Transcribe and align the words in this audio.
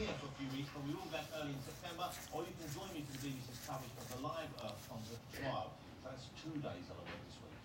here 0.00 0.16
for 0.16 0.32
a 0.32 0.36
few 0.40 0.48
weeks, 0.56 0.72
but 0.72 0.80
we 0.88 0.96
will 0.96 1.04
back 1.12 1.28
early 1.36 1.52
in 1.52 1.60
September, 1.60 2.08
or 2.32 2.40
you 2.40 2.56
can 2.56 2.64
join 2.72 2.88
me 2.96 3.04
for 3.04 3.20
the 3.20 3.22
BBC's 3.28 3.60
coverage 3.68 3.92
of 4.00 4.08
the 4.16 4.24
live 4.24 4.48
Earth 4.64 4.80
concert. 4.88 5.20
So 5.28 5.44
that's 6.00 6.32
two 6.40 6.56
days 6.56 6.88
that 6.88 6.96
I 6.96 7.04
work 7.04 7.20
this 7.28 7.36
week. 7.44 7.60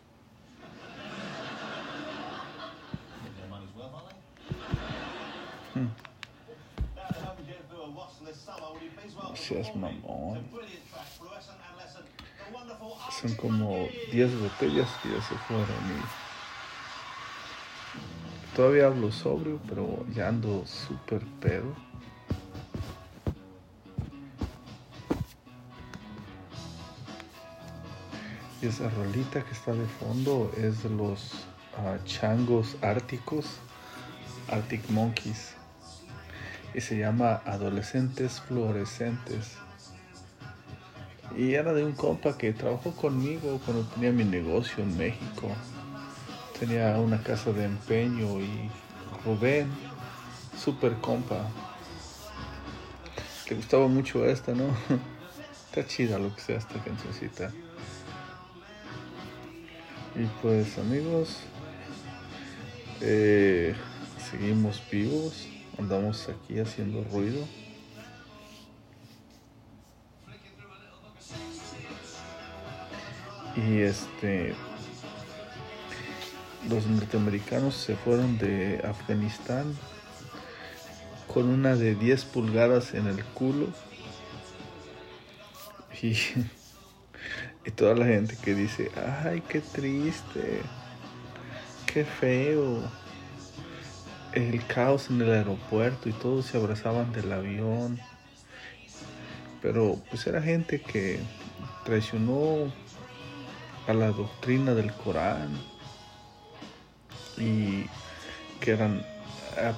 Their 3.39 3.47
money's 3.47 3.71
worth, 3.71 3.95
aren't 3.95 4.11
they? 4.11 4.19
Now 5.79 7.07
to 7.07 7.19
help 7.23 7.39
you 7.39 7.47
get 7.47 7.63
through 7.71 7.87
a 7.87 7.91
Rossler 7.95 8.35
summer, 8.35 8.83
you 8.83 8.91
please 8.99 9.15
welcome 9.15 9.39
Seas 9.39 9.71
mamón. 9.71 10.35
the 10.35 10.43
brilliant 10.51 10.83
track, 10.91 11.07
Fluorescent 11.15 11.55
Adolescent, 11.71 12.03
the 12.19 12.51
wonderful 12.51 12.99
Son 13.15 13.31
como 13.39 13.87
Monkeys. 13.87 14.11
10 14.11 14.43
botellas 14.43 14.91
que 14.99 15.07
ya 15.15 15.23
se 15.23 15.39
fueron 15.47 15.71
y 15.87 16.03
todavía 18.55 18.87
hablo 18.87 19.11
sobrio, 19.11 19.59
pero 19.67 20.05
ya 20.13 20.27
ando 20.27 20.65
súper 20.65 21.21
pedo. 21.39 21.75
Esa 28.67 28.89
rolita 28.89 29.43
que 29.43 29.51
está 29.51 29.73
de 29.73 29.85
fondo 29.85 30.51
es 30.57 30.83
los 30.85 31.31
ah, 31.77 31.97
changos 32.05 32.77
árticos, 32.81 33.45
Arctic 34.49 34.89
Monkeys. 34.89 35.53
Y 36.73 36.81
se 36.81 36.97
llama 36.97 37.41
Adolescentes 37.45 38.41
Fluorescentes. 38.41 39.57
Y 41.37 41.53
era 41.53 41.73
de 41.73 41.83
un 41.83 41.93
compa 41.93 42.37
que 42.37 42.53
trabajó 42.53 42.91
conmigo 42.91 43.59
cuando 43.65 43.83
tenía 43.85 44.11
mi 44.11 44.23
negocio 44.23 44.83
en 44.83 44.97
México. 44.97 45.49
Tenía 46.59 46.97
una 46.97 47.21
casa 47.21 47.51
de 47.51 47.65
empeño 47.65 48.39
y 48.39 48.69
Rubén, 49.25 49.69
super 50.57 50.95
compa. 50.95 51.49
Le 53.49 53.55
gustaba 53.55 53.87
mucho 53.87 54.25
esta, 54.25 54.53
¿no? 54.53 54.65
Está 55.69 55.85
chida 55.85 56.17
lo 56.17 56.33
que 56.33 56.41
sea 56.41 56.57
esta 56.57 56.81
cancioncita. 56.83 57.51
Y 60.15 60.25
pues 60.41 60.77
amigos, 60.77 61.39
eh, 63.01 63.75
seguimos 64.29 64.81
vivos, 64.89 65.47
andamos 65.77 66.29
aquí 66.29 66.59
haciendo 66.59 67.03
ruido. 67.03 67.45
Y 73.57 73.79
este, 73.79 74.53
los 76.69 76.85
norteamericanos 76.87 77.75
se 77.75 77.95
fueron 77.95 78.37
de 78.37 78.81
Afganistán 78.85 79.75
con 81.27 81.49
una 81.49 81.75
de 81.75 81.95
10 81.95 82.25
pulgadas 82.25 82.93
en 82.93 83.07
el 83.07 83.23
culo. 83.25 83.67
Y, 86.01 86.15
y 87.65 87.71
toda 87.71 87.95
la 87.95 88.05
gente 88.05 88.37
que 88.43 88.53
dice, 88.53 88.91
ay, 89.23 89.41
qué 89.47 89.59
triste, 89.61 90.61
qué 91.85 92.05
feo. 92.05 92.83
El 94.33 94.65
caos 94.67 95.09
en 95.09 95.21
el 95.21 95.31
aeropuerto 95.31 96.09
y 96.09 96.13
todos 96.13 96.45
se 96.45 96.57
abrazaban 96.57 97.11
del 97.13 97.31
avión. 97.31 97.99
Pero 99.61 99.97
pues 100.09 100.27
era 100.27 100.41
gente 100.41 100.81
que 100.81 101.19
traicionó 101.85 102.71
a 103.87 103.93
la 103.93 104.07
doctrina 104.11 104.73
del 104.73 104.91
Corán 104.93 105.49
y 107.37 107.85
que 108.59 108.71
eran 108.71 109.03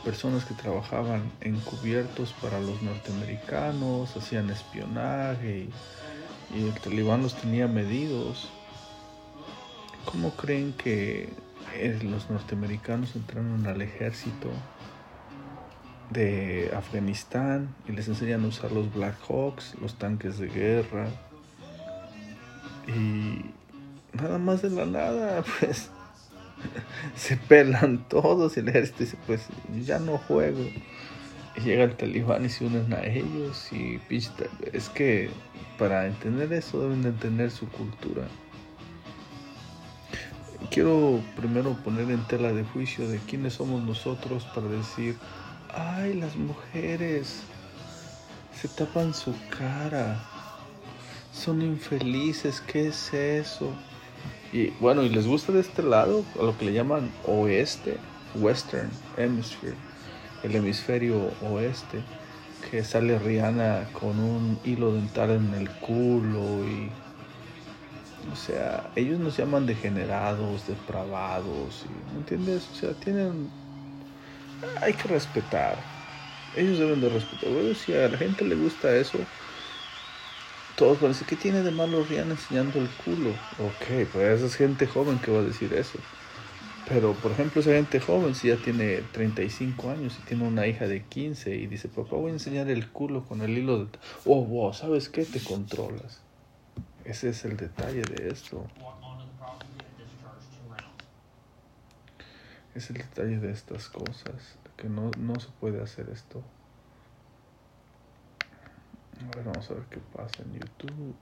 personas 0.04 0.44
que 0.44 0.56
trabajaban 0.56 1.32
encubiertos 1.42 2.34
para 2.42 2.60
los 2.60 2.82
norteamericanos, 2.82 4.16
hacían 4.18 4.50
espionaje 4.50 5.60
y, 5.60 5.70
y 6.56 6.68
el 6.68 6.74
talibán 6.80 7.24
los 7.24 7.36
tenía 7.36 7.68
medidos. 7.68 8.50
¿Cómo 10.06 10.32
creen 10.32 10.74
que 10.74 11.30
eh, 11.76 12.00
los 12.04 12.30
norteamericanos 12.30 13.16
entraron 13.16 13.68
al 13.68 13.82
ejército 13.82 14.50
de 16.10 16.72
Afganistán 16.76 17.76
y 17.88 17.92
les 17.92 18.08
enseñan 18.08 18.46
a 18.46 18.48
usar 18.48 18.72
los 18.72 18.94
Black 18.94 19.18
Hawks, 19.28 19.76
los 19.82 19.96
tanques 19.96 20.38
de 20.38 20.48
guerra? 20.48 21.08
Y 22.88 23.52
nada 24.14 24.38
más 24.38 24.62
de 24.62 24.70
la 24.70 24.86
nada, 24.86 25.44
pues 25.60 25.92
se 27.16 27.36
pelan 27.36 28.08
todos 28.08 28.56
y 28.58 28.62
el 28.62 28.70
ejército 28.70 29.00
dice, 29.00 29.18
pues 29.28 29.48
ya 29.86 30.00
no 30.00 30.18
juego. 30.18 30.64
Llega 31.64 31.86
el 31.86 31.96
talibán 31.96 32.46
y 32.46 32.50
se 32.50 32.66
unen 32.66 32.94
a 32.94 33.04
ellos 33.04 33.72
y 33.72 34.00
es 34.74 34.90
que 34.90 35.30
para 35.78 36.06
entender 36.06 36.54
eso 36.54 36.82
deben 36.82 37.02
de 37.02 37.10
entender 37.10 37.52
su 37.52 37.68
cultura. 37.70 38.28
Quiero 40.70 41.20
primero 41.36 41.74
poner 41.84 42.10
en 42.12 42.26
tela 42.28 42.54
de 42.54 42.64
juicio 42.64 43.08
de 43.08 43.20
quiénes 43.20 43.54
somos 43.56 43.84
nosotros 43.84 44.46
para 44.54 44.68
decir, 44.68 45.18
ay, 45.74 46.14
las 46.14 46.36
mujeres 46.36 47.42
se 48.60 48.68
tapan 48.68 49.14
su 49.14 49.34
cara, 49.50 50.24
son 51.32 51.62
infelices, 51.62 52.62
¿qué 52.62 52.88
es 52.88 53.14
eso? 53.14 53.72
Y 54.52 54.70
bueno, 54.80 55.04
y 55.04 55.10
les 55.10 55.28
gusta 55.28 55.52
de 55.52 55.60
este 55.60 55.84
lado, 55.84 56.24
a 56.40 56.44
lo 56.44 56.58
que 56.58 56.66
le 56.66 56.74
llaman 56.74 57.12
oeste, 57.26 57.98
Western 58.36 58.90
Hemisphere, 59.18 59.76
el 60.44 60.56
hemisferio 60.56 61.32
oeste, 61.42 62.02
que 62.70 62.84
sale 62.84 63.18
Rihanna 63.20 63.90
con 63.94 64.20
un 64.20 64.60
hilo 64.64 64.94
dental 64.94 65.32
en 65.32 65.54
el 65.54 65.70
culo 65.70 66.66
y... 66.68 66.90
O 68.32 68.36
sea, 68.36 68.90
ellos 68.96 69.20
nos 69.20 69.38
llaman 69.38 69.66
degenerados, 69.66 70.68
depravados, 70.68 71.86
y, 71.86 72.14
¿me 72.14 72.20
entiendes? 72.20 72.68
O 72.74 72.76
sea, 72.76 72.94
tienen... 72.94 73.50
Hay 74.82 74.94
que 74.94 75.08
respetar. 75.08 75.78
Ellos 76.56 76.80
deben 76.80 77.00
de 77.00 77.10
respetar. 77.10 77.50
Bueno, 77.50 77.74
si 77.74 77.94
a 77.94 78.10
la 78.10 78.18
gente 78.18 78.44
le 78.44 78.56
gusta 78.56 78.94
eso, 78.94 79.20
todos 80.76 81.00
van 81.00 81.12
a 81.12 81.14
decir, 81.14 81.28
¿qué 81.28 81.36
tiene 81.36 81.64
de 81.64 81.72
malo 81.72 82.04
Rihanna 82.04 82.32
enseñando 82.32 82.80
el 82.80 82.90
culo? 82.90 83.30
Ok, 83.60 84.08
pues 84.12 84.40
esa 84.40 84.46
es 84.46 84.56
gente 84.56 84.88
joven 84.88 85.20
que 85.20 85.32
va 85.32 85.40
a 85.40 85.44
decir 85.44 85.74
eso. 85.74 85.98
Pero, 86.88 87.14
por 87.16 87.32
ejemplo, 87.32 87.60
esa 87.60 87.72
gente 87.72 88.00
joven, 88.00 88.34
si 88.34 88.48
ya 88.48 88.56
tiene 88.56 89.02
35 89.12 89.90
años 89.90 90.18
y 90.20 90.26
tiene 90.26 90.48
una 90.48 90.68
hija 90.68 90.88
de 90.88 91.04
15 91.04 91.54
y 91.54 91.68
dice, 91.68 91.90
papá, 91.90 92.16
voy 92.16 92.30
a 92.30 92.34
enseñar 92.34 92.70
el 92.70 92.90
culo 92.90 93.26
con 93.26 93.42
el 93.42 93.58
hilo 93.58 93.86
de... 93.86 94.00
Oh, 94.26 94.46
wow, 94.46 94.74
¿sabes 94.74 95.10
qué? 95.10 95.26
Te 95.26 95.42
controlas. 95.42 96.22
Ese 97.04 97.30
es 97.30 97.44
el 97.44 97.58
detalle 97.58 98.04
de 98.04 98.30
esto. 98.30 98.66
Es 102.74 102.90
el 102.90 102.98
detalle 102.98 103.38
de 103.40 103.52
estas 103.52 103.90
cosas. 103.90 104.58
Que 104.78 104.88
no, 104.88 105.12
no 105.18 105.38
se 105.42 105.50
puede 105.60 105.82
hacer 105.82 106.08
esto. 106.10 106.42
A 109.20 109.36
ver, 109.36 109.46
vamos 109.46 109.70
a 109.70 109.74
ver 109.74 109.84
qué 109.90 110.00
pasa 110.16 110.42
en 110.44 110.54
YouTube. 110.54 111.16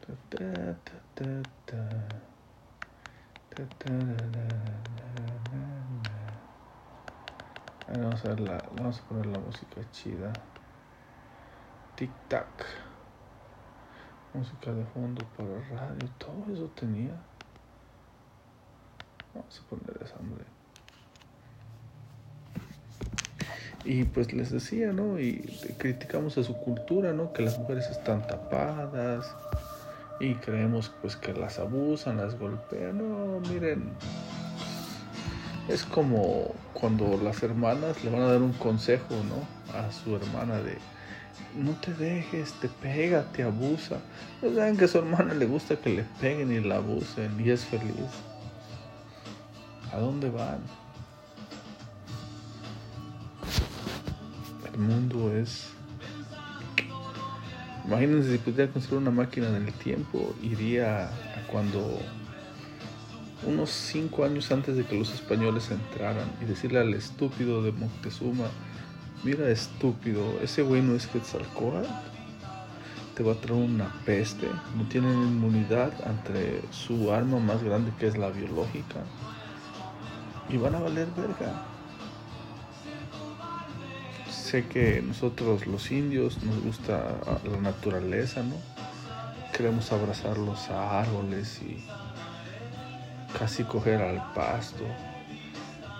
Ta, 0.00 0.76
ta, 1.14 1.42
ta, 1.66 2.08
vamos 7.88 8.24
a 8.24 8.34
la, 8.34 8.64
vamos 8.76 9.00
poner 9.00 9.26
la 9.26 9.38
música 9.38 9.80
chida. 9.92 10.32
Tic 11.94 12.10
tac. 12.28 12.48
Música 14.32 14.72
de 14.72 14.84
fondo 14.86 15.24
para 15.36 15.60
radio, 15.70 16.08
todo 16.18 16.52
eso 16.52 16.68
tenía. 16.74 17.14
Vamos 19.32 19.60
a 19.60 19.68
poner 19.68 20.02
esa, 20.02 20.16
hombre. 20.16 20.44
Y 23.84 24.04
pues 24.04 24.32
les 24.32 24.50
decía, 24.50 24.92
¿no? 24.92 25.20
Y 25.20 25.42
criticamos 25.78 26.36
a 26.38 26.42
su 26.42 26.56
cultura, 26.56 27.12
¿no? 27.12 27.32
Que 27.32 27.42
las 27.42 27.58
mujeres 27.58 27.88
están 27.90 28.26
tapadas 28.26 29.32
y 30.20 30.34
creemos 30.34 30.90
pues 31.00 31.16
que 31.16 31.32
las 31.32 31.58
abusan, 31.58 32.18
las 32.18 32.38
golpean. 32.38 32.98
No, 32.98 33.40
miren. 33.48 33.90
Es 35.68 35.84
como 35.84 36.54
cuando 36.74 37.18
las 37.22 37.42
hermanas 37.42 38.04
le 38.04 38.10
van 38.10 38.22
a 38.22 38.32
dar 38.32 38.42
un 38.42 38.52
consejo, 38.52 39.14
¿no? 39.28 39.78
A 39.78 39.90
su 39.90 40.14
hermana 40.14 40.58
de 40.58 40.78
no 41.56 41.72
te 41.72 41.92
dejes, 41.94 42.52
te 42.54 42.68
pega, 42.68 43.24
te 43.32 43.42
abusa. 43.42 44.00
No 44.42 44.54
saben 44.54 44.76
que 44.76 44.84
a 44.84 44.88
su 44.88 44.98
hermana 44.98 45.34
le 45.34 45.46
gusta 45.46 45.76
que 45.76 45.90
le 45.90 46.04
peguen 46.20 46.52
y 46.52 46.60
la 46.60 46.76
abusen 46.76 47.40
y 47.40 47.50
es 47.50 47.64
feliz. 47.64 48.10
¿A 49.92 49.98
dónde 49.98 50.30
van? 50.30 50.58
El 54.72 54.80
mundo 54.80 55.34
es... 55.36 55.70
Imagínense 57.84 58.32
si 58.32 58.38
pudiera 58.38 58.72
construir 58.72 59.02
una 59.02 59.10
máquina 59.10 59.50
del 59.50 59.72
tiempo, 59.72 60.34
iría 60.42 61.08
a 61.08 61.46
cuando 61.50 61.98
unos 63.46 63.70
cinco 63.70 64.24
años 64.24 64.50
antes 64.50 64.76
de 64.76 64.84
que 64.84 64.98
los 64.98 65.12
españoles 65.12 65.70
entraran 65.70 66.30
y 66.40 66.46
decirle 66.46 66.78
al 66.80 66.94
estúpido 66.94 67.62
de 67.62 67.72
Moctezuma, 67.72 68.48
Mira, 69.24 69.48
estúpido, 69.48 70.38
ese 70.42 70.60
güey 70.60 70.82
no 70.82 70.94
es 70.94 71.06
Quetzalcóatl. 71.06 71.88
Te 73.14 73.22
va 73.22 73.32
a 73.32 73.36
traer 73.36 73.58
una 73.58 73.90
peste. 74.04 74.46
No 74.76 74.86
tienen 74.86 75.14
inmunidad 75.14 75.94
ante 76.06 76.60
su 76.70 77.10
arma 77.10 77.38
más 77.38 77.62
grande 77.62 77.90
que 77.98 78.06
es 78.06 78.18
la 78.18 78.28
biológica. 78.28 79.02
Y 80.50 80.58
van 80.58 80.74
a 80.74 80.80
valer 80.80 81.08
verga. 81.16 81.73
Sé 84.54 84.68
que 84.68 85.02
nosotros 85.02 85.66
los 85.66 85.90
indios 85.90 86.40
nos 86.44 86.62
gusta 86.62 87.16
la 87.42 87.60
naturaleza, 87.60 88.40
¿no? 88.44 88.54
Queremos 89.52 89.90
abrazar 89.90 90.38
los 90.38 90.70
árboles 90.70 91.60
y 91.60 91.84
casi 93.36 93.64
coger 93.64 94.00
al 94.00 94.32
pasto. 94.32 94.84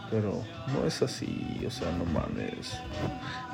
Pero 0.08 0.40
no 0.68 0.86
es 0.86 1.02
así, 1.02 1.64
o 1.66 1.70
sea, 1.72 1.90
no 1.98 2.04
mames. 2.04 2.78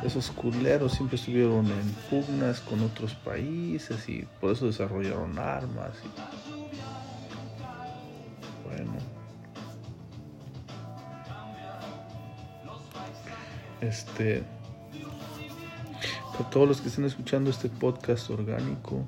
Esos 0.05 0.31
culeros 0.33 0.93
siempre 0.93 1.17
estuvieron 1.17 1.65
en 1.65 1.95
pugnas 2.11 2.61
con 2.61 2.83
otros 2.83 3.15
países 3.15 4.07
y 4.07 4.29
por 4.39 4.53
eso 4.53 4.67
desarrollaron 4.67 5.39
armas. 5.39 5.93
Bueno. 8.67 8.93
Este. 13.81 14.60
Para 16.41 16.53
todos 16.53 16.69
los 16.69 16.81
que 16.81 16.89
estén 16.89 17.05
escuchando 17.05 17.51
este 17.51 17.69
podcast 17.69 18.31
orgánico 18.31 19.07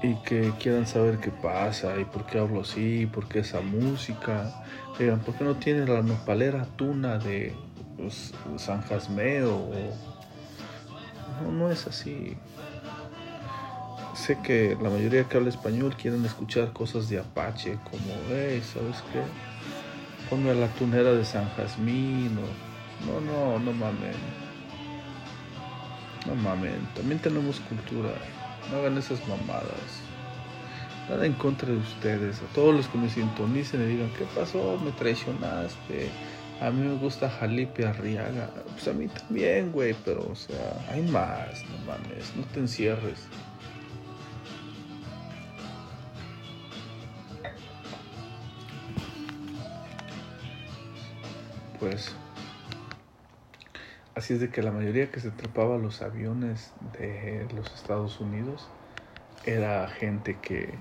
y 0.00 0.14
que 0.22 0.52
quieran 0.60 0.86
saber 0.86 1.18
qué 1.18 1.32
pasa 1.32 1.98
y 1.98 2.04
por 2.04 2.24
qué 2.24 2.38
hablo 2.38 2.60
así, 2.60 3.06
por 3.06 3.26
qué 3.26 3.40
esa 3.40 3.62
música, 3.62 4.62
digan, 4.96 5.18
¿por 5.18 5.34
qué 5.34 5.42
no 5.42 5.56
tiene 5.56 5.84
la 5.86 6.02
nopalera 6.02 6.66
tuna 6.76 7.18
de 7.18 7.52
pues, 7.96 8.32
San 8.58 8.80
Jasmeo? 8.82 9.70
No, 11.42 11.50
no 11.50 11.68
es 11.68 11.84
así. 11.88 12.36
Sé 14.14 14.38
que 14.40 14.78
la 14.80 14.90
mayoría 14.90 15.24
que 15.24 15.36
habla 15.36 15.48
español 15.48 15.96
quieren 15.96 16.24
escuchar 16.24 16.72
cosas 16.72 17.08
de 17.08 17.18
Apache, 17.18 17.76
como, 17.90 18.14
hey, 18.28 18.62
¿sabes 18.72 19.02
qué? 19.12 19.20
Ponme 20.30 20.54
la 20.54 20.68
tunera 20.68 21.10
de 21.10 21.24
San 21.24 21.50
Jazmín 21.56 22.36
No, 23.04 23.20
no, 23.20 23.58
no 23.58 23.72
mamen. 23.72 24.47
No 26.26 26.34
mamen. 26.34 26.86
También 26.94 27.20
tenemos 27.20 27.60
cultura. 27.60 28.10
No 28.70 28.78
hagan 28.78 28.98
esas 28.98 29.20
mamadas. 29.28 30.02
Nada 31.08 31.24
en 31.24 31.32
contra 31.34 31.68
de 31.68 31.78
ustedes. 31.78 32.40
A 32.42 32.54
todos 32.54 32.74
los 32.74 32.86
que 32.88 32.98
me 32.98 33.08
sintonicen 33.08 33.82
y 33.82 33.86
digan, 33.86 34.10
¿qué 34.18 34.26
pasó? 34.34 34.78
Me 34.84 34.90
traicionaste. 34.92 36.10
A 36.60 36.70
mí 36.70 36.86
me 36.86 36.96
gusta 36.96 37.30
Jalipe 37.30 37.86
Arriaga. 37.86 38.50
Pues 38.72 38.88
a 38.88 38.92
mí 38.92 39.08
también, 39.08 39.72
güey. 39.72 39.94
Pero, 40.04 40.28
o 40.30 40.34
sea, 40.34 40.84
hay 40.90 41.02
más. 41.02 41.64
No 41.64 41.92
mames. 41.92 42.34
No 42.36 42.44
te 42.52 42.60
encierres. 42.60 43.20
Pues 51.80 52.12
Así 54.18 54.34
es 54.34 54.40
de 54.40 54.50
que 54.50 54.62
la 54.62 54.72
mayoría 54.72 55.12
que 55.12 55.20
se 55.20 55.30
trepaba 55.30 55.76
a 55.76 55.78
los 55.78 56.02
aviones 56.02 56.72
de 56.80 57.46
los 57.54 57.72
Estados 57.72 58.18
Unidos 58.18 58.68
era 59.44 59.86
gente 59.86 60.40
que 60.40 60.80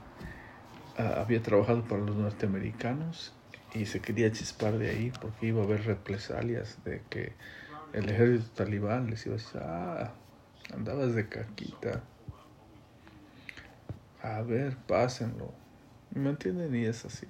uh, 0.98 1.19
había 1.19 1.44
trabajado 1.44 1.84
para 1.84 2.01
los 2.01 2.16
norteamericanos 2.16 3.36
y 3.75 3.86
se 3.86 4.00
quería 4.00 4.31
chispar 4.31 4.80
de 4.80 4.89
ahí 4.89 5.12
porque 5.22 5.45
iba 5.45 5.62
a 5.62 5.66
haber 5.66 5.86
represalias 5.86 6.84
de 6.84 7.04
que 7.12 7.34
el 7.94 8.10
ejército 8.10 8.63
talibán 8.63 9.12
les 9.12 9.24
iba 9.28 9.36
a 9.36 9.38
decir, 9.38 9.62
ah, 9.63 10.13
andabas 10.74 11.13
de 11.13 11.30
caquita. 11.30 12.01
A 14.24 14.42
ver, 14.42 14.75
pásenlo. 14.88 15.54
¿Me 16.10 16.31
entienden? 16.31 16.75
Y 16.75 16.86
es 16.86 17.06
así. 17.06 17.28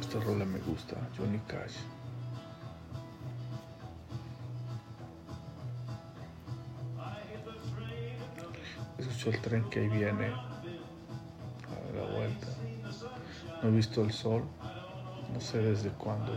Esta 0.00 0.18
rola 0.18 0.44
me 0.44 0.58
gusta, 0.58 0.96
Johnny 1.16 1.38
Cash. 1.46 2.01
El 9.24 9.40
tren 9.40 9.62
que 9.70 9.78
ahí 9.78 9.88
viene 9.88 10.26
a 10.26 10.36
la 11.96 12.12
vuelta. 12.12 12.48
No 13.62 13.68
he 13.68 13.72
visto 13.72 14.02
el 14.02 14.10
sol, 14.10 14.42
no 15.32 15.40
sé 15.40 15.58
desde 15.58 15.90
cuándo. 15.90 16.32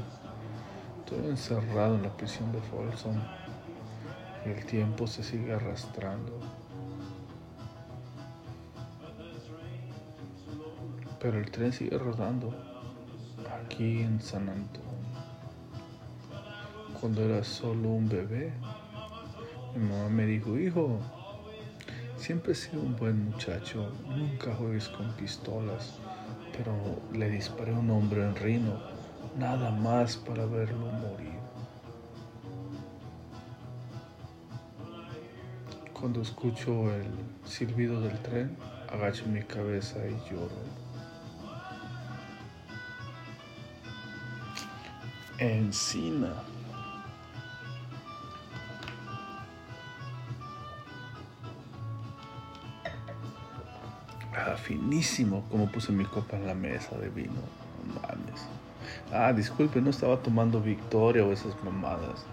Estoy 0.99 1.25
encerrado 1.29 1.95
en 1.95 2.03
la 2.03 2.15
prisión 2.15 2.51
de 2.51 2.61
Folsom 2.61 3.19
y 4.45 4.49
el 4.49 4.65
tiempo 4.67 5.07
se 5.07 5.23
sigue 5.23 5.53
arrastrando. 5.53 6.39
Pero 11.19 11.39
el 11.39 11.49
tren 11.49 11.73
sigue 11.73 11.97
rodando 11.97 12.53
aquí 13.63 14.03
en 14.03 14.21
San 14.21 14.47
Antonio. 14.47 14.85
Cuando 17.01 17.23
era 17.23 17.43
solo 17.43 17.89
un 17.89 18.07
bebé, 18.07 18.53
mi 19.75 19.89
mamá 19.89 20.09
me 20.09 20.27
dijo, 20.27 20.55
hijo, 20.55 20.99
siempre 22.25 22.53
he 22.53 22.55
sido 22.55 22.81
un 22.81 22.95
buen 22.95 23.25
muchacho, 23.25 23.87
nunca 24.07 24.51
juegues 24.55 24.89
con 24.89 25.11
pistolas, 25.11 25.99
pero 26.57 26.73
le 27.13 27.29
disparé 27.29 27.71
a 27.71 27.77
un 27.77 27.91
hombre 27.91 28.23
en 28.23 28.35
Rino, 28.35 28.79
nada 29.37 29.69
más 29.69 30.17
para 30.17 30.43
verlo 30.47 30.87
morir. 30.87 31.37
Cuando 35.93 36.23
escucho 36.23 36.91
el 36.91 37.05
silbido 37.45 38.01
del 38.01 38.17
tren, 38.23 38.57
agacho 38.91 39.27
mi 39.27 39.43
cabeza 39.43 39.99
y 40.07 40.13
lloro. 40.27 40.63
Encina. 45.37 46.33
Ah, 54.45 54.55
finísimo 54.57 55.43
como 55.49 55.71
puse 55.71 55.91
mi 55.91 56.05
copa 56.05 56.37
en 56.37 56.45
la 56.45 56.53
mesa 56.53 56.95
de 56.97 57.09
vino. 57.09 57.41
No 57.87 57.99
mames. 58.01 58.45
Ah, 59.11 59.33
disculpe, 59.33 59.81
no 59.81 59.89
estaba 59.89 60.17
tomando 60.17 60.61
Victoria 60.61 61.25
o 61.25 61.31
esas 61.31 61.55
mamadas. 61.63 62.25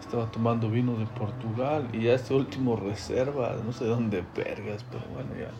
Estaba 0.00 0.30
tomando 0.30 0.70
vino 0.70 0.96
de 0.96 1.04
Portugal 1.06 1.86
y 1.92 2.04
ya 2.04 2.14
este 2.14 2.32
último 2.32 2.76
reserva, 2.76 3.56
no 3.64 3.72
sé 3.72 3.84
dónde 3.84 4.24
vergas, 4.34 4.82
pero 4.90 5.04
bueno, 5.12 5.30
ya. 5.38 5.50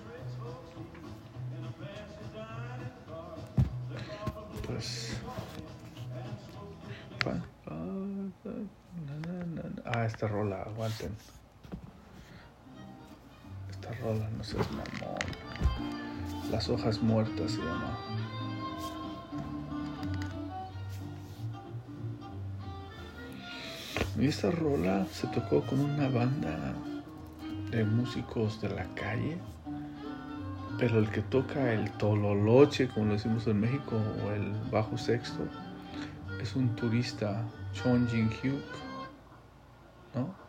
Pues 4.67 5.17
Ah, 9.85 10.07
esta 10.07 10.27
rola, 10.27 10.63
aguanten. 10.63 11.15
Esta 13.71 13.93
rola, 14.01 14.29
no 14.31 14.43
seas 14.43 14.67
mamón. 14.73 15.12
Las 16.53 16.69
hojas 16.69 17.01
muertas 17.01 17.53
se 17.53 17.59
llama. 17.59 17.99
Y 24.21 24.27
esta 24.27 24.51
rola 24.51 25.07
se 25.11 25.27
tocó 25.29 25.63
con 25.63 25.81
una 25.81 26.11
banda 26.11 26.75
de 27.71 27.85
músicos 27.85 28.61
de 28.61 28.69
la 28.69 28.85
calle. 28.95 29.39
Pero 30.79 30.99
el 30.99 31.09
que 31.09 31.23
toca 31.23 31.73
el 31.73 31.91
tololoche, 31.93 32.87
como 32.89 33.07
lo 33.07 33.13
decimos 33.15 33.47
en 33.47 33.59
México, 33.59 33.97
o 34.23 34.31
el 34.33 34.53
bajo 34.71 34.99
sexto, 34.99 35.49
es 36.39 36.55
un 36.55 36.77
turista, 36.77 37.43
Chong 37.73 38.07
Jin 38.09 38.29
Hyuk, 38.29 38.63
¿no? 40.15 40.42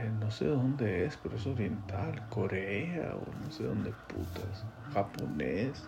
De 0.00 0.08
no 0.08 0.30
sé 0.30 0.46
dónde 0.46 1.04
es, 1.04 1.18
pero 1.18 1.36
es 1.36 1.46
oriental, 1.46 2.26
Corea 2.30 3.14
o 3.14 3.44
no 3.44 3.52
sé 3.52 3.64
dónde 3.64 3.92
putas, 4.08 4.64
japonés. 4.94 5.84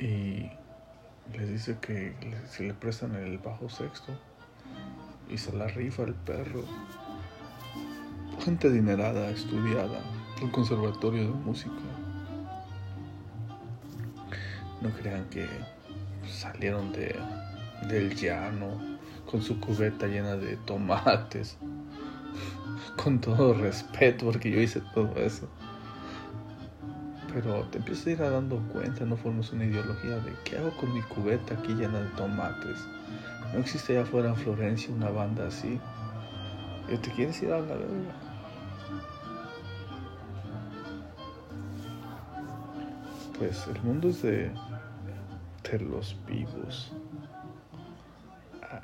Y 0.00 0.50
les 1.32 1.48
dice 1.48 1.78
que 1.80 2.14
si 2.48 2.66
le 2.66 2.74
prestan 2.74 3.14
el 3.14 3.38
bajo 3.38 3.68
sexto 3.68 4.12
y 5.28 5.38
se 5.38 5.52
la 5.52 5.68
rifa 5.68 6.02
el 6.02 6.14
perro. 6.14 6.64
Gente 8.40 8.68
adinerada, 8.68 9.30
estudiada, 9.30 10.00
un 10.42 10.50
conservatorio 10.50 11.24
de 11.24 11.34
música. 11.34 11.74
No 14.80 14.90
crean 14.90 15.28
que 15.28 15.46
salieron 16.26 16.92
de, 16.92 17.16
del 17.88 18.14
llano 18.16 18.97
con 19.30 19.42
su 19.42 19.60
cubeta 19.60 20.06
llena 20.06 20.36
de 20.36 20.56
tomates. 20.56 21.58
Con 23.02 23.20
todo 23.20 23.54
respeto, 23.54 24.26
porque 24.26 24.50
yo 24.50 24.60
hice 24.60 24.82
todo 24.92 25.14
eso. 25.16 25.48
Pero 27.32 27.62
te 27.70 27.78
empiezas 27.78 28.06
a 28.06 28.10
ir 28.10 28.18
dando 28.18 28.58
cuenta, 28.72 29.04
no 29.04 29.16
formas 29.16 29.52
una 29.52 29.66
ideología 29.66 30.18
de 30.18 30.32
qué 30.44 30.58
hago 30.58 30.70
con 30.76 30.92
mi 30.92 31.02
cubeta 31.02 31.54
aquí 31.54 31.74
llena 31.74 32.00
de 32.00 32.08
tomates. 32.10 32.78
No 33.52 33.60
existe 33.60 33.92
allá 33.92 34.02
afuera 34.02 34.30
en 34.30 34.36
Florencia 34.36 34.92
una 34.92 35.10
banda 35.10 35.46
así. 35.46 35.78
¿Y 36.92 36.96
te 36.96 37.10
quieres 37.12 37.40
ir 37.42 37.52
a 37.52 37.60
la 37.60 37.74
verga? 37.74 38.14
Pues 43.38 43.68
el 43.68 43.80
mundo 43.82 44.08
es 44.08 44.22
de, 44.22 44.50
de 45.70 45.78
los 45.78 46.16
vivos. 46.26 46.90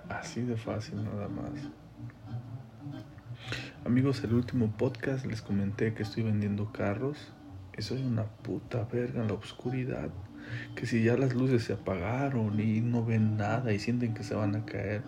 Así 0.09 0.41
de 0.43 0.57
fácil 0.57 1.05
nada 1.05 1.29
más. 1.29 1.50
Amigos, 3.85 4.25
el 4.25 4.33
último 4.33 4.73
podcast 4.79 5.26
les 5.26 5.43
comenté 5.43 5.93
que 5.93 6.03
estoy 6.03 6.23
vendiendo 6.23 6.73
carros 6.73 7.19
y 7.76 7.83
soy 7.83 8.03
una 8.03 8.25
puta 8.25 8.85
verga 8.91 9.21
en 9.21 9.29
la 9.29 9.35
oscuridad. 9.35 10.09
Que 10.75 10.87
si 10.87 11.03
ya 11.03 11.17
las 11.17 11.35
luces 11.35 11.64
se 11.64 11.75
apagaron 11.75 12.59
y 12.61 12.81
no 12.81 13.05
ven 13.05 13.37
nada 13.37 13.73
y 13.73 13.79
sienten 13.79 14.14
que 14.14 14.23
se 14.23 14.35
van 14.35 14.57
a 14.57 14.64
caer 14.64 15.03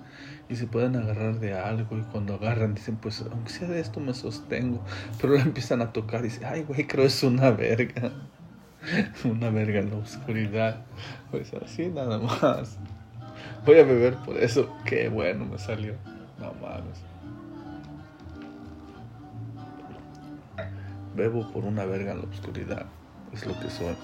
y 0.48 0.56
se 0.56 0.66
pueden 0.66 0.96
agarrar 0.96 1.40
de 1.40 1.54
algo 1.54 1.96
y 1.98 2.02
cuando 2.02 2.34
agarran 2.34 2.74
dicen 2.74 2.96
pues 2.96 3.24
aunque 3.30 3.50
sea 3.50 3.68
de 3.68 3.80
esto 3.80 4.00
me 4.00 4.12
sostengo, 4.12 4.82
pero 5.20 5.34
la 5.34 5.42
empiezan 5.42 5.82
a 5.82 5.92
tocar 5.92 6.20
y 6.20 6.24
dicen 6.24 6.44
ay 6.46 6.62
güey 6.64 6.86
creo 6.86 7.04
es 7.04 7.22
una 7.22 7.50
verga, 7.50 8.12
una 9.24 9.50
verga 9.50 9.80
en 9.80 9.90
la 9.90 9.96
oscuridad. 9.96 10.84
Pues 11.30 11.52
así 11.54 11.88
nada 11.88 12.18
más. 12.18 12.78
Voy 13.64 13.78
a 13.78 13.84
beber 13.84 14.16
por 14.16 14.36
eso, 14.36 14.74
qué 14.84 15.08
bueno 15.08 15.44
me 15.44 15.58
salió. 15.58 15.94
No 16.38 16.52
mames. 16.54 17.02
Bebo 21.14 21.50
por 21.50 21.64
una 21.64 21.84
verga 21.84 22.12
en 22.12 22.18
la 22.18 22.24
oscuridad. 22.24 22.86
Es 23.32 23.46
lo 23.46 23.58
que 23.58 23.70
soy. 23.70 23.96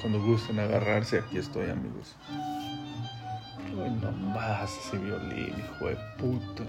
Cuando 0.00 0.20
gusten 0.20 0.58
agarrarse, 0.58 1.18
aquí 1.18 1.38
estoy, 1.38 1.70
amigos. 1.70 2.16
Ay, 2.28 3.98
no 4.02 4.12
más 4.12 4.76
ese 4.78 4.98
violín, 4.98 5.54
hijo 5.58 5.86
de 5.86 5.96
puta. 6.18 6.64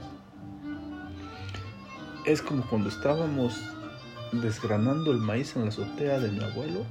Es 2.25 2.41
como 2.41 2.63
cuando 2.69 2.89
estábamos 2.89 3.59
desgranando 4.31 5.11
el 5.11 5.17
maíz 5.17 5.55
en 5.55 5.63
la 5.63 5.69
azotea 5.69 6.19
de 6.19 6.31
mi 6.31 6.43
abuelo. 6.43 6.85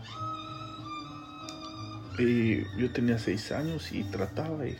Y 2.18 2.64
yo 2.76 2.90
tenía 2.92 3.18
seis 3.18 3.50
años 3.52 3.90
y 3.90 4.04
trataba 4.04 4.66
y, 4.66 4.76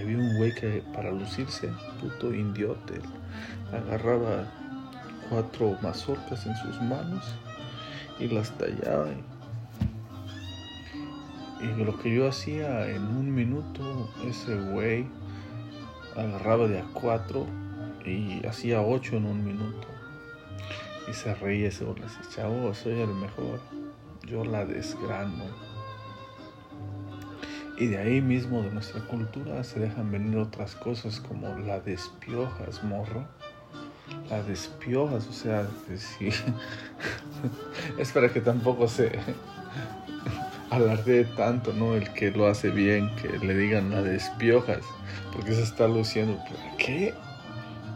había 0.00 0.18
un 0.18 0.36
güey 0.36 0.54
que 0.54 0.82
para 0.94 1.12
lucirse, 1.12 1.68
puto 2.00 2.34
indiote, 2.34 2.94
agarraba 3.72 4.50
cuatro 5.28 5.78
mazorcas 5.80 6.44
en 6.46 6.56
sus 6.56 6.80
manos 6.82 7.24
y 8.18 8.26
las 8.28 8.50
tallaba. 8.58 9.10
Y, 11.60 11.84
lo 11.84 11.96
que 12.00 12.12
yo 12.12 12.28
hacía 12.28 12.88
en 12.88 13.02
un 13.02 13.32
minuto, 13.32 14.10
ese 14.26 14.56
güey 14.56 15.06
agarraba 16.16 16.66
de 16.66 16.80
a 16.80 16.84
cuatro 16.92 17.46
y 18.04 18.44
hacía 18.44 18.82
ocho 18.82 19.16
en 19.16 19.26
un 19.26 19.44
minuto. 19.44 19.86
Y 21.08 21.12
se 21.12 21.32
reía 21.36 21.68
ese 21.68 21.84
güey, 21.84 22.02
así, 22.02 22.18
chavo, 22.34 22.74
soy 22.74 23.00
el 23.00 23.14
mejor. 23.14 23.60
Yo 24.26 24.44
la 24.44 24.64
desgrano. 24.64 25.71
Y 27.82 27.88
de 27.88 27.98
ahí 27.98 28.20
mismo 28.20 28.62
de 28.62 28.70
nuestra 28.70 29.00
cultura 29.00 29.64
se 29.64 29.80
dejan 29.80 30.12
venir 30.12 30.38
otras 30.38 30.76
cosas 30.76 31.18
como 31.18 31.58
la 31.58 31.80
despiojas, 31.80 32.84
morro 32.84 33.26
la 34.30 34.40
despiojas, 34.44 35.26
o 35.26 35.32
sea, 35.32 35.66
sí. 35.96 36.28
es 37.98 38.12
para 38.12 38.28
que 38.28 38.40
tampoco 38.40 38.86
se 38.86 39.18
alardee 40.70 41.24
tanto, 41.24 41.72
¿no? 41.72 41.96
El 41.96 42.12
que 42.12 42.30
lo 42.30 42.46
hace 42.46 42.70
bien, 42.70 43.10
que 43.16 43.44
le 43.44 43.52
digan 43.56 43.90
la 43.90 44.00
despiojas, 44.00 44.84
porque 45.32 45.52
se 45.52 45.64
está 45.64 45.88
luciendo. 45.88 46.38
¿Qué? 46.78 47.12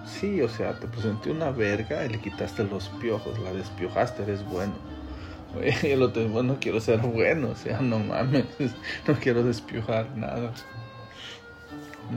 Sí, 0.04 0.42
o 0.42 0.48
sea, 0.48 0.80
te 0.80 0.88
presenté 0.88 1.30
una 1.30 1.52
verga 1.52 2.04
y 2.04 2.08
le 2.08 2.18
quitaste 2.18 2.64
los 2.64 2.88
piojos, 2.88 3.38
la 3.38 3.52
despiojaste, 3.52 4.24
eres 4.24 4.44
bueno. 4.46 4.95
Y 5.62 5.86
el 5.88 6.02
otro, 6.02 6.28
bueno, 6.28 6.54
no 6.54 6.60
quiero 6.60 6.80
ser 6.80 7.00
bueno, 7.00 7.50
o 7.50 7.56
sea, 7.56 7.80
no 7.80 7.98
mames, 7.98 8.44
no 9.06 9.14
quiero 9.14 9.42
despiojar 9.42 10.16
nada. 10.16 10.52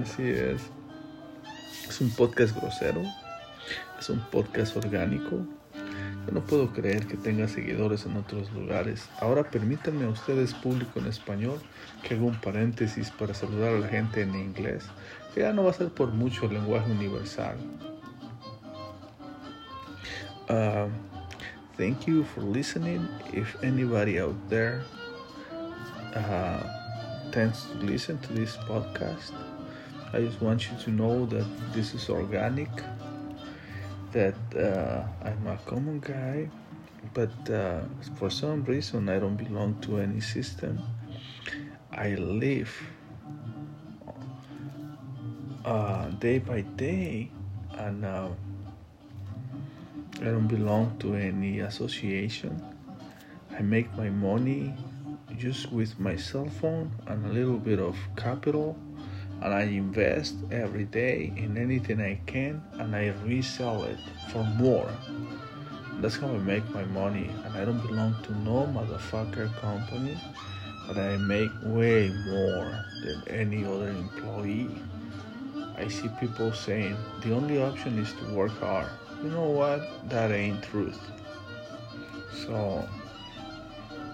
Así 0.01 0.23
es. 0.23 0.61
Es 1.87 2.01
un 2.01 2.11
podcast 2.11 2.55
grosero, 2.55 3.01
es 3.99 4.09
un 4.09 4.19
podcast 4.29 4.77
orgánico. 4.77 5.39
Yo 6.25 6.33
no 6.33 6.41
puedo 6.41 6.71
creer 6.71 7.07
que 7.07 7.17
tenga 7.17 7.47
seguidores 7.47 8.05
en 8.05 8.17
otros 8.17 8.51
lugares. 8.51 9.09
Ahora 9.19 9.49
permítanme 9.49 10.05
a 10.05 10.09
ustedes, 10.09 10.53
público 10.53 10.99
en 10.99 11.07
español, 11.07 11.59
que 12.03 12.13
haga 12.13 12.23
un 12.23 12.39
paréntesis 12.39 13.09
para 13.09 13.33
saludar 13.33 13.73
a 13.73 13.79
la 13.79 13.87
gente 13.87 14.21
en 14.21 14.35
inglés, 14.35 14.85
que 15.33 15.41
ya 15.41 15.53
no 15.53 15.63
va 15.63 15.71
a 15.71 15.73
ser 15.73 15.89
por 15.89 16.11
mucho 16.11 16.45
el 16.45 16.53
lenguaje 16.53 16.91
universal. 16.91 17.57
Uh, 20.49 21.08
thank 21.79 22.05
you 22.05 22.25
for 22.25 22.41
listening. 22.41 23.07
If 23.31 23.55
anybody 23.63 24.19
out 24.19 24.35
there 24.49 24.83
uh, 26.13 26.59
tends 27.31 27.67
to 27.71 27.85
listen 27.85 28.19
to 28.19 28.33
this 28.33 28.57
podcast, 28.67 29.31
I 30.11 30.19
just 30.19 30.41
want 30.41 30.69
you 30.69 30.75
to 30.83 30.91
know 30.91 31.25
that 31.27 31.47
this 31.71 31.95
is 31.95 32.09
organic 32.09 32.69
that 34.11 34.35
uh, 34.57 35.07
I'm 35.23 35.47
a 35.47 35.57
common 35.65 36.01
guy, 36.01 36.49
but 37.13 37.31
uh, 37.49 37.87
for 38.15 38.29
some 38.29 38.65
reason 38.65 39.07
I 39.07 39.19
don't 39.19 39.37
belong 39.37 39.79
to 39.87 39.99
any 39.99 40.19
system. 40.19 40.83
I 41.93 42.15
live 42.15 42.75
uh, 45.63 46.09
day 46.19 46.39
by 46.39 46.61
day, 46.75 47.31
and 47.77 48.03
uh, 48.03 48.29
I 50.21 50.25
don't 50.25 50.47
belong 50.47 50.97
to 50.99 51.15
any 51.15 51.61
association. 51.61 52.61
I 53.57 53.61
make 53.61 53.95
my 53.95 54.09
money 54.09 54.73
just 55.37 55.71
with 55.71 55.97
my 55.97 56.17
cell 56.17 56.49
phone 56.59 56.91
and 57.07 57.25
a 57.25 57.29
little 57.29 57.57
bit 57.57 57.79
of 57.79 57.95
capital 58.17 58.75
and 59.41 59.53
I 59.53 59.61
invest 59.61 60.35
every 60.51 60.83
day 60.83 61.31
in 61.37 61.55
anything 61.55 62.01
I 62.01 62.19
can 62.25 62.61
and 62.79 62.93
I 62.93 63.13
resell 63.23 63.85
it 63.85 63.97
for 64.27 64.43
more. 64.43 64.91
That's 66.01 66.17
how 66.17 66.27
I 66.27 66.37
make 66.39 66.67
my 66.73 66.83
money 66.83 67.31
and 67.45 67.55
I 67.55 67.63
don't 67.63 67.85
belong 67.87 68.13
to 68.23 68.33
no 68.39 68.67
motherfucker 68.67 69.55
company, 69.61 70.17
but 70.85 70.97
I 70.97 71.15
make 71.15 71.51
way 71.63 72.09
more 72.09 72.83
than 73.05 73.23
any 73.29 73.63
other 73.63 73.87
employee. 73.87 74.69
I 75.77 75.87
see 75.87 76.09
people 76.19 76.51
saying 76.51 76.97
the 77.21 77.31
only 77.33 77.61
option 77.61 77.97
is 77.97 78.11
to 78.15 78.25
work 78.35 78.51
hard. 78.59 78.89
You 79.21 79.29
know 79.29 79.49
what? 79.49 80.09
That 80.09 80.31
ain't 80.31 80.63
truth. 80.63 80.99
So, 82.45 82.85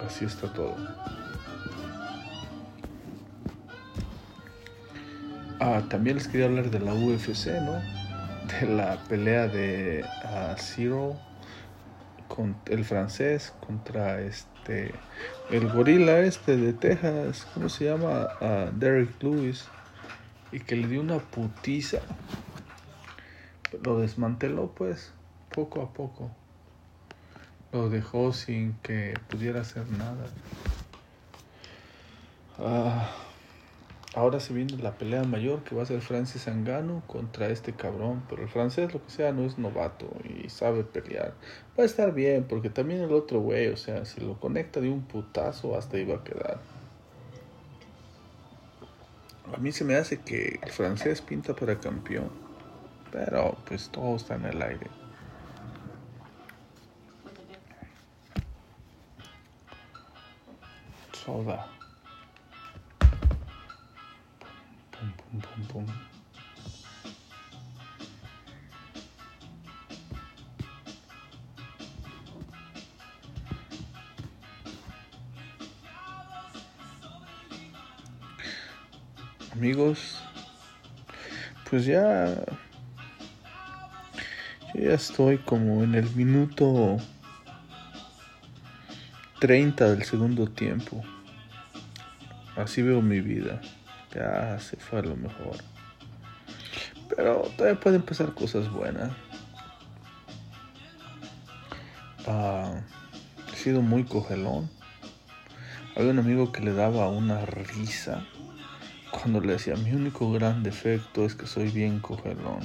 así 0.05 0.25
está 0.25 0.51
todo. 0.51 0.75
Ah, 5.59 5.83
también 5.89 6.17
les 6.17 6.27
quería 6.27 6.47
hablar 6.47 6.69
de 6.71 6.79
la 6.79 6.93
UFC, 6.93 7.47
¿no? 7.61 7.81
De 8.59 8.67
la 8.67 8.97
pelea 9.07 9.47
de 9.47 10.03
uh, 10.23 10.55
Zero 10.57 11.15
con 12.27 12.55
el 12.65 12.83
francés 12.83 13.53
contra 13.65 14.19
este 14.21 14.93
el 15.49 15.69
gorila 15.69 16.19
este 16.19 16.57
de 16.57 16.73
Texas, 16.73 17.47
¿cómo 17.53 17.69
se 17.69 17.85
llama? 17.85 18.27
Uh, 18.41 18.71
Derek 18.77 19.21
Lewis 19.21 19.65
y 20.51 20.59
que 20.59 20.75
le 20.75 20.87
dio 20.87 21.01
una 21.01 21.19
putiza. 21.19 21.99
Lo 23.83 23.99
desmanteló 23.99 24.71
pues 24.75 25.13
poco 25.53 25.81
a 25.81 25.93
poco. 25.93 26.31
Lo 27.71 27.89
dejó 27.89 28.33
sin 28.33 28.73
que 28.83 29.13
pudiera 29.29 29.61
hacer 29.61 29.87
nada. 29.89 30.25
Ah 32.57 33.11
ahora 34.15 34.39
se 34.39 34.53
viene 34.53 34.77
la 34.81 34.97
pelea 34.97 35.23
mayor 35.23 35.63
que 35.63 35.75
va 35.75 35.83
a 35.83 35.85
ser 35.85 36.01
Francis 36.01 36.47
Angano 36.47 37.03
contra 37.05 37.47
este 37.49 37.73
cabrón. 37.73 38.23
Pero 38.29 38.43
el 38.43 38.49
francés, 38.49 38.93
lo 38.93 39.03
que 39.03 39.11
sea, 39.11 39.31
no 39.31 39.45
es 39.45 39.57
novato 39.57 40.09
y 40.23 40.49
sabe 40.49 40.83
pelear. 40.83 41.33
Va 41.77 41.83
a 41.83 41.85
estar 41.85 42.13
bien, 42.13 42.45
porque 42.45 42.69
también 42.69 43.01
el 43.01 43.11
otro 43.11 43.41
güey, 43.41 43.67
o 43.67 43.77
sea, 43.77 44.05
si 44.05 44.21
lo 44.21 44.39
conecta 44.39 44.79
de 44.79 44.89
un 44.89 45.03
putazo, 45.03 45.77
hasta 45.77 45.97
iba 45.97 46.15
a 46.15 46.23
quedar. 46.23 46.59
A 49.53 49.57
mí 49.57 49.71
se 49.71 49.83
me 49.83 49.95
hace 49.95 50.21
que 50.21 50.59
el 50.63 50.71
francés 50.71 51.21
pinta 51.21 51.53
para 51.53 51.79
campeón. 51.79 52.44
Pero 53.15 53.55
pues 53.65 53.87
todo 53.91 54.17
está 54.17 54.35
en 54.35 54.43
el 54.43 54.61
aire. 54.61 54.89
Soda. 61.13 61.65
Pum, 64.91 65.11
pum, 65.15 65.41
pum, 65.41 65.67
pum. 65.67 65.85
Amigos, 79.53 80.21
pues 81.69 81.85
ya 81.85 82.43
ya 84.77 84.93
estoy 84.93 85.37
como 85.37 85.83
en 85.83 85.95
el 85.95 86.09
minuto 86.15 86.97
30 89.39 89.91
del 89.91 90.03
segundo 90.03 90.47
tiempo. 90.47 91.03
Así 92.55 92.81
veo 92.81 93.01
mi 93.01 93.21
vida. 93.21 93.61
Ya 94.13 94.59
se 94.59 94.77
fue 94.77 94.99
a 94.99 95.03
lo 95.03 95.15
mejor. 95.15 95.57
Pero 97.15 97.41
todavía 97.57 97.79
pueden 97.79 98.01
pasar 98.01 98.33
cosas 98.33 98.71
buenas. 98.71 99.11
Ah, 102.27 102.81
he 103.53 103.55
sido 103.55 103.81
muy 103.81 104.03
cogelón. 104.03 104.69
Había 105.95 106.11
un 106.11 106.19
amigo 106.19 106.51
que 106.51 106.61
le 106.61 106.73
daba 106.73 107.09
una 107.09 107.45
risa 107.45 108.25
cuando 109.11 109.39
le 109.39 109.53
decía, 109.53 109.75
mi 109.75 109.91
único 109.91 110.31
gran 110.31 110.63
defecto 110.63 111.25
es 111.25 111.35
que 111.35 111.47
soy 111.47 111.69
bien 111.69 111.99
cogelón. 111.99 112.59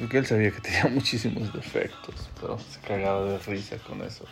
Porque 0.00 0.16
él 0.16 0.26
sabía 0.26 0.50
que 0.50 0.60
tenía 0.62 0.86
muchísimos 0.90 1.52
defectos, 1.52 2.30
pero 2.40 2.58
se 2.58 2.80
cagaba 2.80 3.24
de 3.24 3.38
risa 3.40 3.76
con 3.78 4.02
eso. 4.02 4.24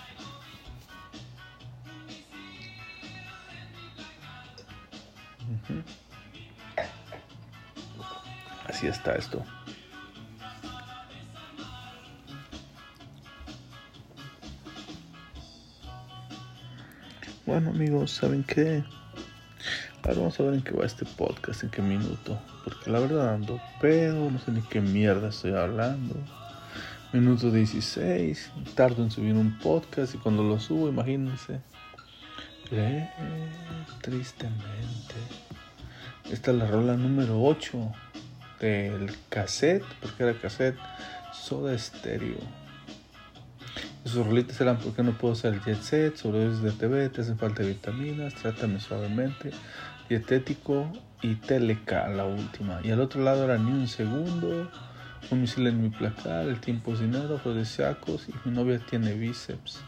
Así 8.67 8.87
está 8.87 9.15
esto. 9.17 9.45
Bueno 17.45 17.71
amigos, 17.71 18.13
¿saben 18.13 18.43
qué? 18.45 18.85
Ahora 20.09 20.21
vamos 20.21 20.41
a 20.41 20.43
ver 20.45 20.55
en 20.55 20.63
qué 20.63 20.73
va 20.73 20.87
este 20.87 21.05
podcast, 21.05 21.65
en 21.65 21.69
qué 21.69 21.83
minuto. 21.83 22.39
Porque 22.65 22.91
la 22.91 22.99
verdad 22.99 23.35
ando 23.35 23.61
pedo, 23.79 24.31
no 24.31 24.39
sé 24.39 24.53
ni 24.53 24.63
qué 24.63 24.81
mierda 24.81 25.29
estoy 25.29 25.53
hablando. 25.53 26.15
Minuto 27.13 27.51
16, 27.51 28.51
tardo 28.75 29.03
en 29.03 29.11
subir 29.11 29.35
un 29.35 29.59
podcast 29.59 30.15
y 30.15 30.19
cuando 30.19 30.43
lo 30.43 30.59
subo, 30.61 30.89
imagínense. 30.89 31.61
Eh, 32.71 33.07
tristemente. 34.01 35.15
Esta 36.31 36.53
es 36.53 36.57
la 36.57 36.67
rola 36.67 36.97
número 36.97 37.43
8 37.43 37.93
del 38.61 39.15
cassette, 39.29 39.85
porque 40.01 40.23
era 40.23 40.41
cassette, 40.41 40.79
Soda 41.35 41.77
Stereo. 41.77 42.39
Sus 44.09 44.25
rolitas 44.25 44.59
eran 44.63 44.79
porque 44.79 45.03
no 45.03 45.13
puedo 45.13 45.35
hacer 45.35 45.53
el 45.53 45.61
jet 45.61 45.83
set, 45.83 46.17
sobredosis 46.17 46.63
de 46.63 46.73
TV, 46.73 47.11
te 47.11 47.21
hacen 47.21 47.37
falta 47.37 47.63
vitaminas, 47.63 48.35
trátame 48.37 48.81
suavemente, 48.81 49.51
dietético 50.09 50.91
y 51.23 51.35
teleca 51.35 52.09
la 52.09 52.25
última. 52.25 52.81
Y 52.83 52.91
al 52.91 53.01
otro 53.01 53.23
lado 53.23 53.45
era 53.45 53.59
ni 53.59 53.71
un 53.71 53.89
segundo, 53.89 54.71
un 55.31 55.41
misil 55.41 55.67
en 55.67 55.83
mi 55.83 55.91
placar, 55.91 56.47
el 56.47 56.61
tiempo 56.61 56.93
es 56.93 57.01
dinero, 57.01 57.37
afrodisíacos 57.37 58.29
y 58.29 58.49
mi 58.49 58.55
novia 58.55 58.79
tiene 58.79 59.15
bíceps. 59.15 59.81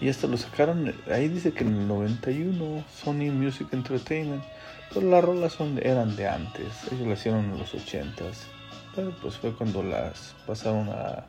Y 0.00 0.08
esto 0.08 0.28
lo 0.28 0.36
sacaron, 0.36 0.94
ahí 1.10 1.28
dice 1.28 1.52
que 1.52 1.64
en 1.64 1.74
el 1.80 1.88
91, 1.88 2.84
Sony 2.92 3.32
Music 3.32 3.68
Entertainment, 3.72 4.44
pero 4.92 5.08
las 5.08 5.24
rolas 5.24 5.54
son, 5.54 5.80
eran 5.82 6.14
de 6.14 6.28
antes, 6.28 6.92
ellos 6.92 7.08
las 7.08 7.20
hicieron 7.20 7.46
en 7.46 7.58
los 7.58 7.72
80s, 7.72 8.53
pero 8.94 9.10
pues 9.20 9.36
fue 9.36 9.52
cuando 9.52 9.82
las 9.82 10.34
pasaron 10.46 10.88
a 10.88 11.24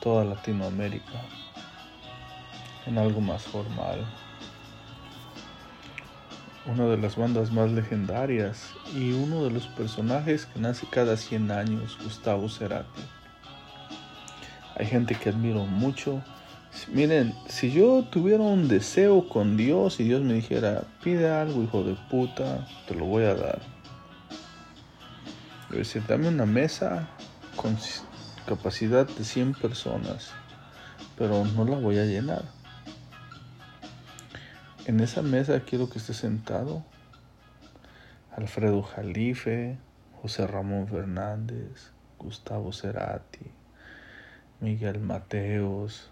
toda 0.00 0.24
Latinoamérica, 0.24 1.20
en 2.86 2.98
algo 2.98 3.20
más 3.20 3.42
formal. 3.42 4.04
Una 6.66 6.86
de 6.86 6.96
las 6.96 7.16
bandas 7.16 7.52
más 7.52 7.70
legendarias 7.72 8.72
y 8.94 9.12
uno 9.12 9.44
de 9.44 9.50
los 9.50 9.66
personajes 9.68 10.46
que 10.46 10.60
nace 10.60 10.86
cada 10.90 11.16
100 11.16 11.50
años, 11.50 11.98
Gustavo 12.02 12.48
Cerati. 12.48 13.02
Hay 14.76 14.86
gente 14.86 15.14
que 15.14 15.28
admiro 15.28 15.64
mucho, 15.66 16.22
Miren, 16.92 17.34
si 17.48 17.70
yo 17.70 18.04
tuviera 18.10 18.42
un 18.42 18.68
deseo 18.68 19.28
con 19.28 19.56
Dios 19.56 20.00
y 20.00 20.04
Dios 20.04 20.22
me 20.22 20.34
dijera, 20.34 20.84
pide 21.02 21.30
algo, 21.30 21.62
hijo 21.62 21.82
de 21.82 21.94
puta, 22.10 22.66
te 22.86 22.94
lo 22.94 23.06
voy 23.06 23.24
a 23.24 23.34
dar. 23.34 23.60
Decir, 25.78 26.04
dame 26.06 26.28
una 26.28 26.46
mesa 26.46 27.08
con 27.56 27.76
capacidad 28.46 29.06
de 29.06 29.24
100 29.24 29.54
personas, 29.54 30.30
pero 31.18 31.44
no 31.44 31.64
la 31.64 31.76
voy 31.76 31.98
a 31.98 32.04
llenar. 32.04 32.44
En 34.86 35.00
esa 35.00 35.22
mesa 35.22 35.60
quiero 35.60 35.88
que 35.88 35.98
esté 35.98 36.14
sentado 36.14 36.84
Alfredo 38.36 38.82
Jalife, 38.82 39.78
José 40.20 40.46
Ramón 40.46 40.88
Fernández, 40.88 41.92
Gustavo 42.18 42.72
Cerati, 42.72 43.50
Miguel 44.60 45.00
Mateos, 45.00 46.10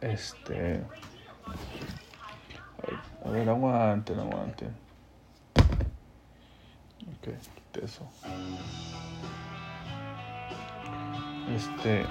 este. 0.00 0.84
A 3.24 3.30
ver, 3.30 3.48
aguanten, 3.48 4.18
aguanten. 4.18 4.76
Ok, 7.16 7.28
eso. 7.78 8.08
Este. 11.54 12.04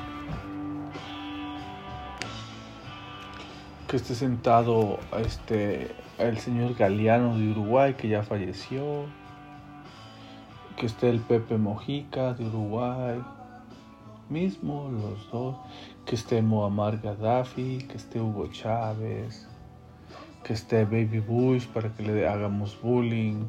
Que 3.87 3.97
esté 3.97 4.15
sentado 4.15 4.99
este 5.19 5.95
el 6.17 6.37
señor 6.39 6.75
Galeano 6.75 7.37
de 7.37 7.51
Uruguay 7.51 7.93
que 7.93 8.07
ya 8.07 8.23
falleció. 8.23 9.05
Que 10.77 10.87
esté 10.87 11.09
el 11.09 11.19
Pepe 11.19 11.57
Mojica 11.57 12.33
de 12.33 12.45
Uruguay 12.45 13.21
mismo, 14.29 14.89
los 14.89 15.29
dos, 15.31 15.55
que 16.05 16.15
esté 16.15 16.41
Muammar 16.41 16.99
Gaddafi, 16.99 17.85
que 17.87 17.97
esté 17.97 18.19
Hugo 18.19 18.47
Chávez, 18.47 19.47
que 20.43 20.53
esté 20.53 20.85
Baby 20.85 21.19
Bush 21.19 21.67
para 21.67 21.89
que 21.93 22.03
le 22.03 22.27
hagamos 22.27 22.79
bullying, 22.81 23.45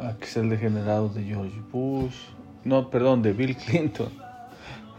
a 0.00 0.16
que 0.16 0.26
sea 0.26 0.42
el 0.42 0.50
degenerado 0.50 1.08
de 1.08 1.24
George 1.24 1.60
Bush, 1.72 2.16
no, 2.64 2.90
perdón, 2.90 3.22
de 3.22 3.32
Bill 3.32 3.56
Clinton, 3.56 4.10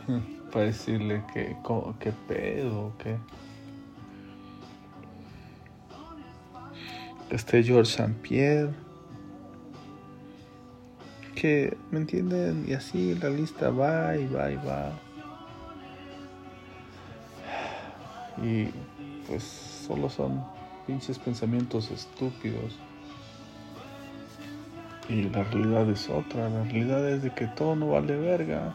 para 0.52 0.66
decirle 0.66 1.24
que, 1.34 1.56
que 2.00 2.12
pedo, 2.28 2.94
que... 2.98 3.18
Esté 7.30 7.64
George 7.64 7.90
St. 7.92 8.14
Pierre 8.22 8.74
que, 11.42 11.76
¿me 11.90 11.98
entienden? 11.98 12.66
Y 12.68 12.74
así 12.74 13.16
la 13.16 13.32
lista 13.32 13.72
va 13.72 14.16
y 14.16 14.28
va 14.28 14.52
y 14.52 14.56
va. 14.58 14.92
Y 18.44 18.66
pues 19.28 19.42
solo 19.88 20.08
son 20.08 20.44
pinches 20.86 21.18
pensamientos 21.18 21.90
estúpidos. 21.90 22.78
Y 25.12 25.24
la 25.24 25.43
realidad 25.43 25.89
es 25.89 26.10
otra, 26.10 26.47
la 26.47 26.63
realidad 26.63 27.10
es 27.10 27.21
de 27.21 27.32
que 27.32 27.45
todo 27.47 27.76
no 27.76 27.89
vale 27.89 28.15
verga. 28.15 28.74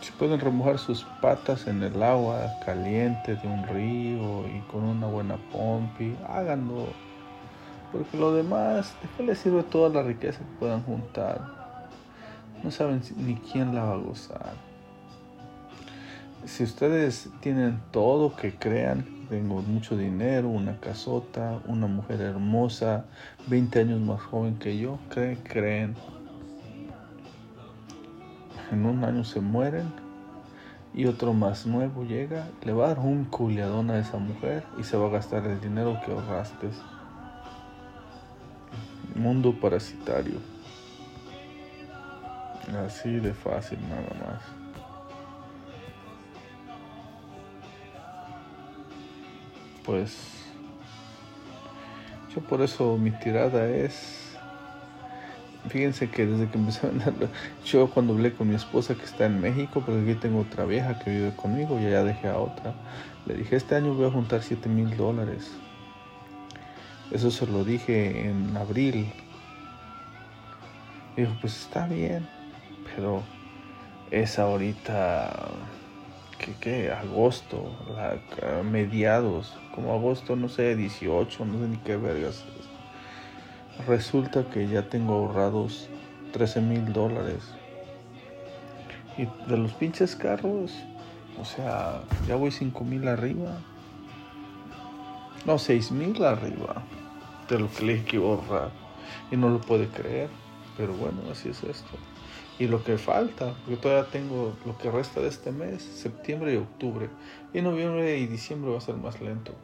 Si 0.00 0.10
pueden 0.12 0.40
remojar 0.40 0.78
sus 0.78 1.04
patas 1.22 1.68
en 1.68 1.80
el 1.84 2.02
agua 2.02 2.40
caliente 2.66 3.36
de 3.36 3.46
un 3.46 3.64
río 3.68 4.48
y 4.48 4.60
con 4.70 4.82
una 4.82 5.06
buena 5.06 5.36
pompi, 5.52 6.16
háganlo 6.28 6.88
porque 7.92 8.16
lo 8.18 8.32
demás, 8.34 8.94
¿de 9.00 9.08
qué 9.16 9.22
les 9.22 9.38
sirve 9.38 9.62
toda 9.62 9.88
la 9.88 10.02
riqueza 10.02 10.38
que 10.38 10.58
puedan 10.58 10.82
juntar? 10.82 11.40
No 12.64 12.70
saben 12.70 13.00
ni 13.16 13.36
quién 13.36 13.74
la 13.74 13.84
va 13.84 13.92
a 13.94 13.96
gozar. 13.96 14.52
Si 16.44 16.64
ustedes 16.64 17.28
tienen 17.40 17.80
todo 17.90 18.34
que 18.34 18.54
crean, 18.54 19.06
tengo 19.30 19.62
mucho 19.62 19.96
dinero, 19.96 20.48
una 20.48 20.78
casota, 20.80 21.60
una 21.66 21.86
mujer 21.86 22.20
hermosa, 22.20 23.06
20 23.46 23.78
años 23.78 24.00
más 24.00 24.20
joven 24.20 24.58
que 24.58 24.76
yo, 24.76 24.98
creen, 25.08 25.36
creen. 25.36 25.94
En 28.72 28.84
un 28.84 29.04
año 29.04 29.24
se 29.24 29.40
mueren 29.40 29.92
y 30.92 31.06
otro 31.06 31.32
más 31.32 31.64
nuevo 31.64 32.04
llega, 32.04 32.48
le 32.64 32.72
va 32.72 32.86
a 32.86 32.88
dar 32.88 32.98
un 32.98 33.24
culiadón 33.24 33.90
a 33.90 34.00
esa 34.00 34.18
mujer 34.18 34.64
y 34.78 34.82
se 34.82 34.96
va 34.96 35.06
a 35.06 35.10
gastar 35.10 35.46
el 35.46 35.60
dinero 35.60 35.98
que 36.04 36.12
ahorraste 36.12 36.68
mundo 39.14 39.52
parasitario. 39.60 40.38
Así 42.84 43.20
de 43.20 43.34
fácil 43.34 43.78
nada 43.88 44.14
más. 44.24 44.59
Pues 49.84 50.16
yo 52.34 52.40
por 52.42 52.62
eso 52.62 52.96
mi 52.96 53.10
tirada 53.10 53.66
es 53.68 54.20
Fíjense 55.68 56.08
que 56.08 56.26
desde 56.26 56.48
que 56.48 56.58
empecé 56.58 56.86
a 56.86 56.90
venderlo, 56.90 57.28
yo 57.64 57.90
cuando 57.90 58.14
hablé 58.14 58.32
con 58.32 58.48
mi 58.48 58.54
esposa 58.54 58.94
que 58.94 59.04
está 59.04 59.26
en 59.26 59.40
México, 59.40 59.82
porque 59.84 60.00
aquí 60.02 60.14
tengo 60.18 60.40
otra 60.40 60.64
vieja 60.64 60.98
que 60.98 61.10
vive 61.10 61.36
conmigo, 61.36 61.78
y 61.78 61.82
ya 61.82 62.02
dejé 62.02 62.28
a 62.28 62.38
otra, 62.38 62.74
le 63.26 63.34
dije, 63.34 63.56
este 63.56 63.74
año 63.74 63.94
voy 63.94 64.06
a 64.06 64.10
juntar 64.10 64.42
7 64.42 64.68
mil 64.68 64.96
dólares. 64.96 65.50
Eso 67.10 67.30
se 67.30 67.46
lo 67.46 67.64
dije 67.64 68.30
en 68.30 68.56
abril. 68.56 69.12
Dijo, 71.16 71.32
pues 71.40 71.60
está 71.60 71.86
bien, 71.86 72.26
pero 72.94 73.22
es 74.10 74.38
ahorita, 74.38 75.50
¿qué? 76.40 76.54
qué? 76.60 76.90
Agosto, 76.90 77.70
la, 77.94 78.62
mediados, 78.62 79.56
como 79.74 79.92
agosto, 79.92 80.36
no 80.36 80.48
sé, 80.48 80.74
18, 80.74 81.44
no 81.44 81.58
sé 81.58 81.68
ni 81.68 81.76
qué 81.78 81.96
vergas. 81.96 82.44
Resulta 83.86 84.44
que 84.50 84.68
ya 84.68 84.88
tengo 84.88 85.14
ahorrados 85.14 85.88
13 86.32 86.60
mil 86.60 86.92
dólares. 86.92 87.42
Y 89.16 89.26
de 89.48 89.56
los 89.56 89.72
pinches 89.72 90.16
carros, 90.16 90.72
o 91.38 91.44
sea, 91.44 92.02
ya 92.26 92.36
voy 92.36 92.50
5 92.50 92.84
mil 92.84 93.06
arriba. 93.08 93.58
No, 95.44 95.58
6 95.58 95.92
mil 95.92 96.22
arriba 96.24 96.82
de 97.48 97.58
lo 97.58 97.70
que 97.70 97.84
le 97.84 97.94
dije 97.94 98.04
que 98.04 98.16
ahorrar. 98.18 98.70
Y 99.30 99.36
no 99.36 99.48
lo 99.48 99.60
puede 99.60 99.88
creer. 99.88 100.28
Pero 100.76 100.94
bueno, 100.94 101.18
así 101.30 101.50
es 101.50 101.62
esto. 101.64 101.98
Y 102.60 102.68
lo 102.68 102.84
que 102.84 102.98
falta, 102.98 103.54
porque 103.64 103.78
todavía 103.78 104.10
tengo 104.10 104.54
lo 104.66 104.76
que 104.76 104.90
resta 104.90 105.20
de 105.20 105.28
este 105.28 105.50
mes, 105.50 105.82
septiembre 105.82 106.52
y 106.52 106.56
octubre. 106.58 107.08
Y 107.54 107.62
noviembre 107.62 108.18
y 108.18 108.26
diciembre 108.26 108.70
va 108.70 108.76
a 108.78 108.82
ser 108.82 108.96
más 108.96 109.18
lento. 109.20 109.54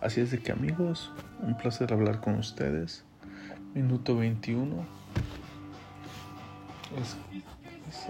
Así 0.00 0.20
es 0.20 0.30
de 0.30 0.38
que 0.38 0.52
amigos, 0.52 1.10
un 1.42 1.56
placer 1.56 1.92
hablar 1.92 2.20
con 2.20 2.36
ustedes. 2.36 3.04
Minuto 3.74 4.16
21. 4.16 4.86
Es, 6.96 7.16
es, 7.88 8.06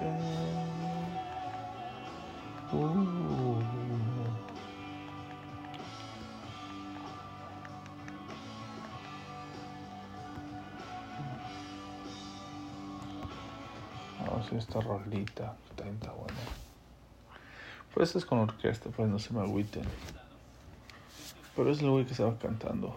uh, 2.72 3.49
Esta 14.53 14.81
rolita, 14.81 15.57
está, 15.70 15.85
buena. 16.12 16.38
Pues 17.94 18.16
es 18.16 18.24
con 18.24 18.38
orquesta, 18.38 18.90
pues 18.90 19.09
no 19.09 19.18
se 19.18 19.33
me 19.33 19.40
agüiten. 19.40 19.85
Pero 21.55 21.70
es 21.70 21.83
lo 21.83 21.96
que 21.96 22.11
estaba 22.11 22.37
cantando. 22.38 22.96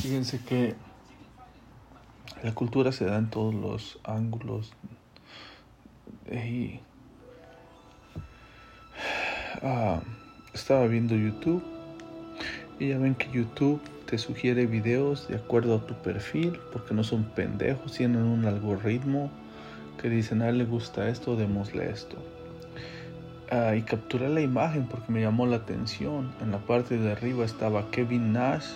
Fíjense 0.00 0.40
que 0.44 0.74
la 2.42 2.54
cultura 2.54 2.92
se 2.92 3.04
da 3.04 3.18
en 3.18 3.30
todos 3.30 3.54
los 3.54 3.98
ángulos. 4.04 4.72
Ah, 9.62 10.00
estaba 10.52 10.86
viendo 10.86 11.14
YouTube 11.14 11.62
y 12.78 12.88
ya 12.88 12.98
ven 12.98 13.14
que 13.14 13.30
YouTube 13.30 13.80
sugiere 14.18 14.66
videos 14.66 15.28
de 15.28 15.36
acuerdo 15.36 15.76
a 15.76 15.86
tu 15.86 15.94
perfil 15.94 16.58
porque 16.72 16.94
no 16.94 17.04
son 17.04 17.24
pendejos, 17.24 17.92
tienen 17.92 18.22
un 18.22 18.44
algoritmo 18.44 19.30
que 20.00 20.08
dicen 20.08 20.42
a 20.42 20.48
él 20.48 20.58
le 20.58 20.64
gusta 20.64 21.08
esto, 21.08 21.36
démosle 21.36 21.90
esto. 21.90 22.16
Ah, 23.50 23.76
y 23.76 23.82
capturé 23.82 24.28
la 24.28 24.40
imagen 24.40 24.86
porque 24.86 25.12
me 25.12 25.20
llamó 25.20 25.46
la 25.46 25.56
atención. 25.56 26.32
En 26.40 26.50
la 26.50 26.58
parte 26.58 26.98
de 26.98 27.12
arriba 27.12 27.44
estaba 27.44 27.90
Kevin 27.90 28.32
Nash 28.32 28.66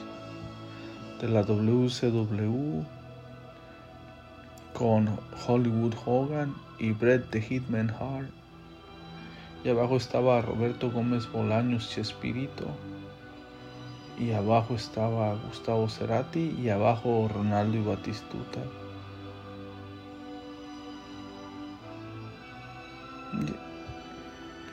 de 1.21 1.29
la 1.29 1.43
WCW 1.43 2.83
con 4.75 5.09
Hollywood 5.47 5.95
Hogan 6.05 6.55
y 6.79 6.93
Bret 6.93 7.29
the 7.31 7.41
Hitman 7.41 7.91
Hart. 7.91 8.31
Y 9.65 9.71
abajo 9.71 9.97
estaba 9.97 10.41
Roberto 10.43 10.91
Gómez 10.91 11.31
Bolaños 11.33 11.91
Chespirito. 11.91 12.67
Y 14.19 14.33
abajo 14.33 14.75
estaba 14.75 15.35
Gustavo 15.47 15.89
Cerati 15.89 16.57
y 16.61 16.71
abajo 16.71 17.29
Ronaldo 17.33 17.79
y 17.79 17.83
Batistuta. 17.83 18.61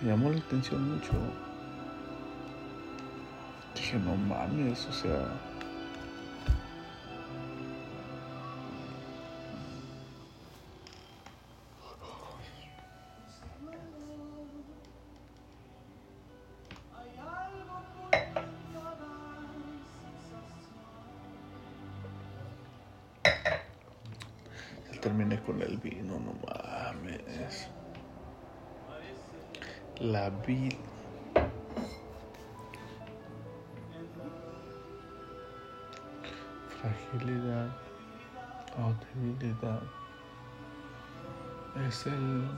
Me 0.02 0.10
llamó 0.10 0.32
la 0.32 0.40
atención 0.40 0.96
mucho. 0.96 1.12
Dije, 3.76 4.00
no 4.00 4.16
mames, 4.16 4.88
o 4.88 4.94
sea. 4.94 5.55
Terminé 25.06 25.40
con 25.44 25.62
el 25.62 25.78
vino, 25.78 26.20
no 26.20 26.34
mames. 26.48 27.70
La 30.00 30.32
vida. 30.32 30.78
Fragilidad 36.82 37.70
o 38.80 38.94
debilidad 39.14 39.82
es 41.88 42.08
el 42.08 42.50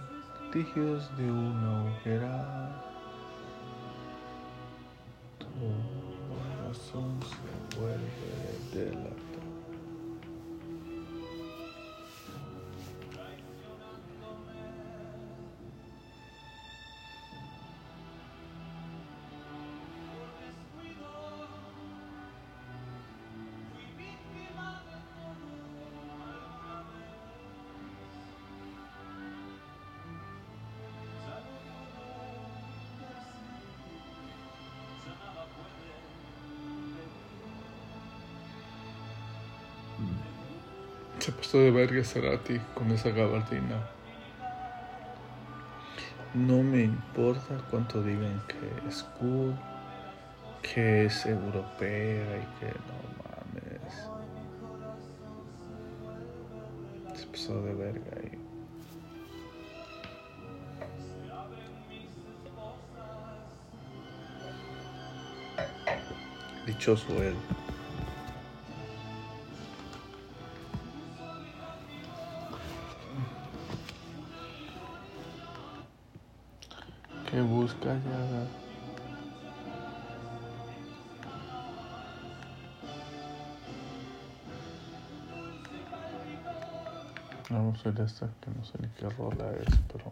litigios 0.45 1.17
de 1.17 1.29
una 1.29 1.83
hoguera. 1.83 2.86
Se 41.27 41.33
puso 41.33 41.57
de 41.57 41.71
verga 41.71 42.01
Cerati 42.05 42.57
con 42.73 42.89
esa 42.89 43.09
gabardina. 43.09 43.85
No 46.33 46.63
me 46.63 46.85
importa 46.85 47.57
cuánto 47.69 48.01
digan 48.01 48.41
que 48.47 48.87
es 48.87 49.03
cool, 49.19 49.53
que 50.61 51.03
es 51.07 51.25
europea 51.25 52.37
y 52.37 52.45
que 52.61 52.67
no 52.87 52.95
mames. 53.27 54.09
Se 57.19 57.27
pasó 57.27 57.61
de 57.61 57.73
verga 57.73 58.11
ahí. 58.23 58.39
Dichoso 66.65 67.21
él. 67.21 67.35
Ver 87.83 88.01
esta 88.01 88.27
que 88.41 88.49
no 88.51 88.63
sé 88.65 88.73
ni 88.81 88.87
qué 88.89 89.07
rola 89.09 89.51
es, 89.51 89.79
pero 89.91 90.11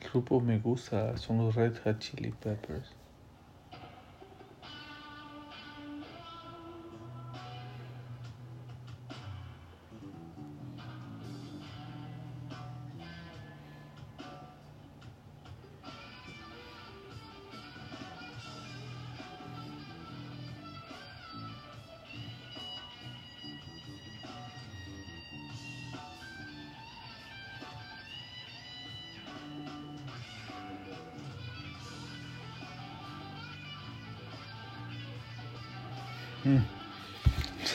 el 0.00 0.10
grupo 0.10 0.40
me 0.40 0.58
gusta, 0.58 1.16
son 1.16 1.38
los 1.38 1.54
Red 1.54 1.76
Hot 1.84 1.98
Chili 1.98 2.32
Peppers. 2.32 3.01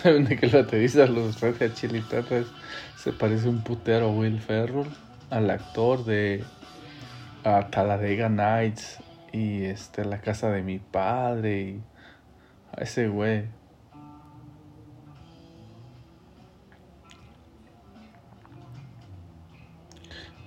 ¿Saben 0.07 0.23
de 0.23 0.37
de 0.37 1.07
los 1.09 1.41
Red 1.41 1.57
Hot 1.59 1.73
Chili 1.73 1.99
Peppers 1.99 2.47
se 2.95 3.11
parece 3.11 3.49
un 3.49 3.61
putero 3.61 4.05
a 4.05 4.09
Will 4.09 4.39
Ferrell? 4.39 4.87
Al 5.29 5.49
actor 5.49 6.05
de 6.05 6.45
a 7.43 7.67
Talladega 7.69 8.29
Nights 8.29 8.99
y 9.33 9.65
este 9.65 10.05
La 10.05 10.21
casa 10.21 10.49
de 10.49 10.61
mi 10.61 10.79
padre 10.79 11.61
y 11.61 11.81
a 12.71 12.83
ese 12.83 13.09
güey. 13.09 13.47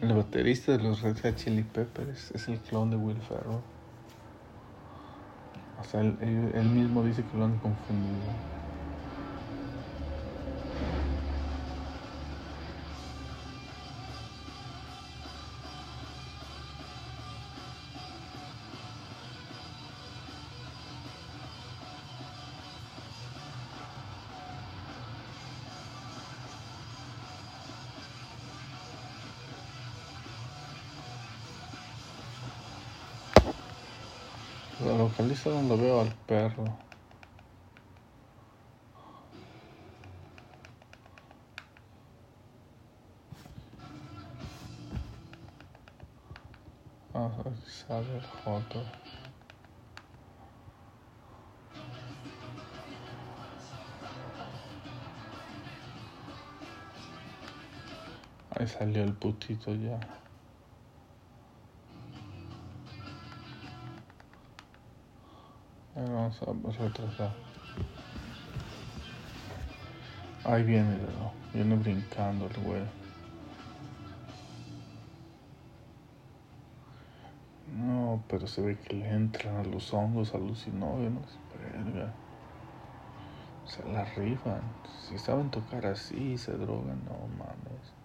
El 0.01 0.15
baterista 0.15 0.73
de 0.73 0.83
los 0.83 1.03
Red 1.03 1.19
Hot 1.23 1.37
Chili 1.37 1.65
Peppers 1.65 2.31
es 2.31 2.49
el 2.49 2.59
clon 2.61 2.89
de 2.89 2.97
Will 2.97 3.21
Ferrell. 3.21 3.61
O 5.79 5.85
sea, 5.85 6.01
él- 6.01 6.17
él 6.55 6.65
mismo 6.71 7.05
dice 7.05 7.27
que 7.27 7.37
lo 7.37 7.45
han 7.45 7.59
confundido. 7.59 8.60
Localizo 35.41 35.51
donde 35.51 35.77
veo 35.77 36.01
al 36.01 36.13
perro. 36.27 36.65
Vamos 47.15 47.39
a 47.39 47.43
ver 47.43 47.59
sale 47.67 48.17
el 48.17 48.23
foto. 48.23 48.83
Ahí 58.51 58.67
salió 58.67 59.05
el 59.05 59.15
putito 59.15 59.75
ya. 59.75 59.99
A 66.01 66.03
ver, 66.03 66.13
Vamos 66.47 66.81
a 66.81 66.83
retrasar. 66.85 67.31
Ahí 70.45 70.63
viene, 70.63 70.97
viene 71.53 71.77
brincando 71.77 72.47
el 72.47 72.63
güey. 72.63 72.83
No, 77.77 78.23
pero 78.29 78.47
se 78.47 78.63
ve 78.63 78.79
que 78.79 78.95
le 78.95 79.09
entran 79.11 79.57
a 79.57 79.65
los 79.65 79.93
hongos 79.93 80.35
alucinógenos. 80.35 81.39
Verga. 81.59 82.15
Se 83.67 83.85
la 83.93 84.05
rifan. 84.07 84.63
Si 85.07 85.19
saben 85.19 85.51
tocar 85.51 85.85
así, 85.85 86.39
se 86.39 86.53
drogan, 86.53 87.05
no 87.05 87.29
mames. 87.37 88.00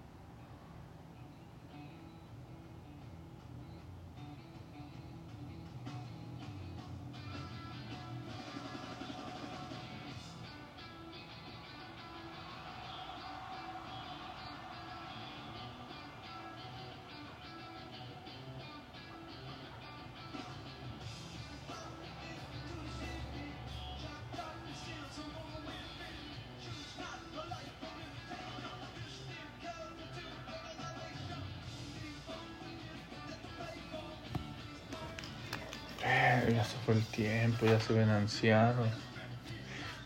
Ya 36.50 36.64
se 36.64 36.78
fue 36.86 36.96
el 36.96 37.06
tiempo, 37.06 37.66
ya 37.66 37.80
se 37.80 37.94
ven 37.94 38.10
ancianos. 38.10 38.90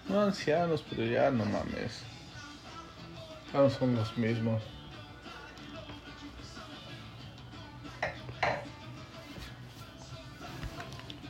No 0.08 0.21
ancianos, 0.21 0.84
pero 0.89 1.06
ya 1.06 1.30
no 1.32 1.45
mames. 1.45 2.04
Ya 3.54 3.60
no 3.60 3.69
son 3.69 3.95
los 3.95 4.17
mismos. 4.17 4.63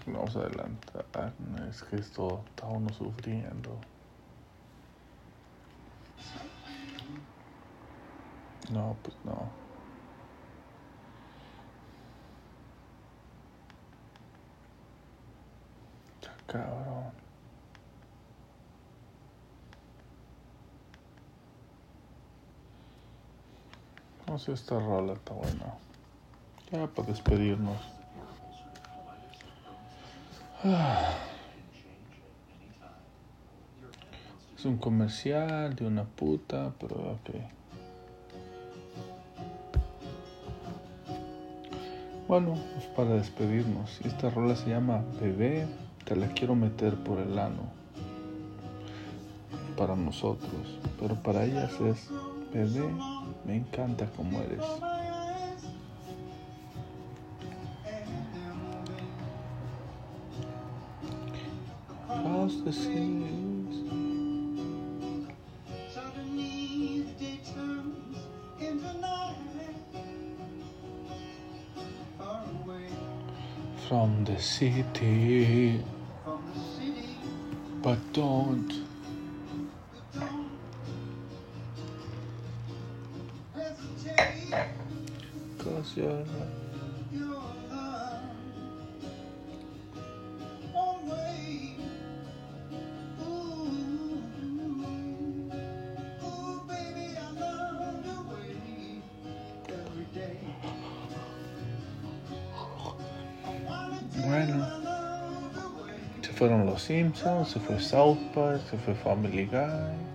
Vamos 0.06 0.36
a 0.36 0.40
adelantar. 0.40 1.34
Es 1.70 1.84
que 1.84 1.98
esto 1.98 2.44
está 2.50 2.68
uno 2.68 2.90
sufriendo. 2.94 3.80
No, 8.72 8.98
pues 9.02 9.16
no. 9.24 9.69
Cabrón. 16.52 17.12
No 24.28 24.38
sé, 24.38 24.54
esta 24.54 24.80
rola 24.80 25.14
está 25.14 25.34
buena. 25.34 25.74
Ya 26.72 26.88
para 26.88 27.08
despedirnos. 27.08 27.78
Es 34.58 34.66
un 34.66 34.78
comercial 34.78 35.74
de 35.74 35.88
una 35.88 36.04
puta, 36.04 36.74
pero 36.78 37.14
ok. 37.14 37.30
Bueno, 42.28 42.56
pues 42.74 42.86
para 42.88 43.12
despedirnos. 43.12 44.02
Esta 44.04 44.30
rola 44.30 44.58
se 44.58 44.70
llama 44.70 45.02
Bebé, 45.22 45.66
te 46.10 46.16
la 46.16 46.28
quiero 46.30 46.56
meter 46.56 46.96
por 46.96 47.20
el 47.20 47.38
ano. 47.38 47.70
Para 49.78 49.96
nosotros, 49.96 50.80
pero 51.00 51.14
para 51.14 51.46
ellas 51.46 51.72
es 51.82 52.10
Bebé, 52.52 52.90
me 53.46 53.58
encanta 53.58 54.10
como 54.18 54.40
eres. 54.42 54.66
From 73.88 74.24
the 74.24 74.40
city, 74.40 75.82
but 77.90 78.14
don't 78.14 78.89
Simpsons, 106.80 107.50
se 107.50 107.60
fue 107.60 107.80
South 107.80 108.18
Park, 108.34 108.62
se 108.70 108.78
fue 108.78 108.96
Family 108.96 109.46
Guy. 109.46 110.10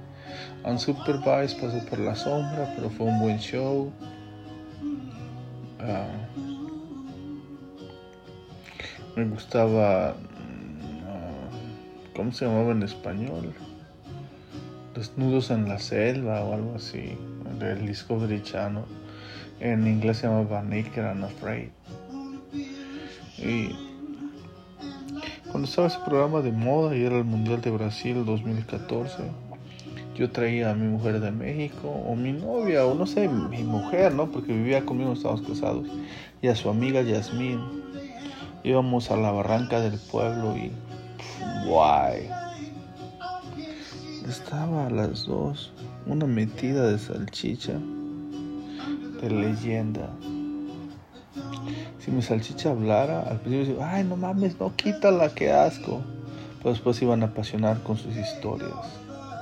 Unsupervised 0.65 1.61
pasó 1.61 1.85
por 1.89 1.99
la 1.99 2.15
sombra, 2.15 2.73
pero 2.75 2.91
fue 2.91 3.07
un 3.07 3.21
buen 3.21 3.39
show. 3.39 3.93
Ah, 5.79 6.07
me 9.15 9.25
gustaba. 9.27 10.09
ah, 10.09 10.15
¿Cómo 12.17 12.33
se 12.33 12.47
llamaba 12.47 12.73
en 12.73 12.83
español? 12.83 13.53
Desnudos 14.95 15.51
en 15.51 15.69
la 15.69 15.79
selva 15.79 16.43
o 16.45 16.55
algo 16.55 16.75
así. 16.77 17.17
Del 17.59 17.87
Discovery 17.87 18.43
Channel. 18.43 18.85
En 19.61 19.87
inglés 19.87 20.19
se 20.19 20.27
llamaba 20.27 20.63
Naked 20.63 21.05
and 21.05 21.25
Afraid. 21.25 21.69
Y 23.37 23.94
cuando 25.55 25.69
estaba 25.69 25.87
ese 25.87 26.01
programa 26.01 26.41
de 26.41 26.51
moda 26.51 26.97
y 26.97 27.05
era 27.05 27.17
el 27.17 27.23
Mundial 27.23 27.61
de 27.61 27.71
Brasil 27.71 28.25
2014, 28.25 29.23
yo 30.17 30.29
traía 30.33 30.73
a 30.73 30.75
mi 30.75 30.89
mujer 30.89 31.21
de 31.21 31.31
México, 31.31 31.89
o 31.91 32.17
mi 32.17 32.33
novia, 32.33 32.85
o 32.85 32.97
no 32.97 33.07
sé, 33.07 33.29
mi 33.29 33.63
mujer, 33.63 34.13
¿no? 34.13 34.29
Porque 34.33 34.53
vivía 34.53 34.85
conmigo, 34.85 35.13
estábamos 35.13 35.43
casados, 35.47 35.87
y 36.43 36.49
a 36.49 36.57
su 36.57 36.69
amiga 36.69 37.03
Yasmín. 37.03 37.61
Íbamos 38.65 39.13
a 39.13 39.17
la 39.17 39.31
barranca 39.31 39.79
del 39.79 39.97
pueblo 40.11 40.57
y. 40.57 40.73
¡Guay! 41.69 42.29
Estaba 44.29 44.89
a 44.89 44.91
las 44.91 45.25
dos, 45.25 45.73
una 46.07 46.27
metida 46.27 46.89
de 46.89 46.99
salchicha, 46.99 47.79
de 49.23 49.31
leyenda. 49.31 50.11
Si 52.05 52.11
mi 52.11 52.21
salchicha 52.21 52.71
hablara, 52.71 53.23
al 53.23 53.41
principio 53.41 53.77
decía, 53.77 53.95
ay, 53.95 54.05
no 54.05 54.17
mames, 54.17 54.61
no, 54.61 54.77
quítala, 54.77 55.31
qué 55.35 55.51
asco. 55.51 56.03
Pero 56.59 56.75
después 56.75 57.01
iban 57.01 57.23
a 57.23 57.27
apasionar 57.27 57.83
con 57.83 57.97
sus 57.97 58.15
historias. 58.15 58.75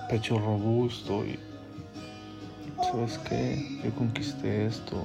Pecho 0.08 0.38
robusto 0.38 1.24
y... 1.26 1.40
¿Sabes 2.84 3.18
qué? 3.28 3.80
Yo 3.82 3.90
conquisté 3.94 4.66
esto, 4.66 5.02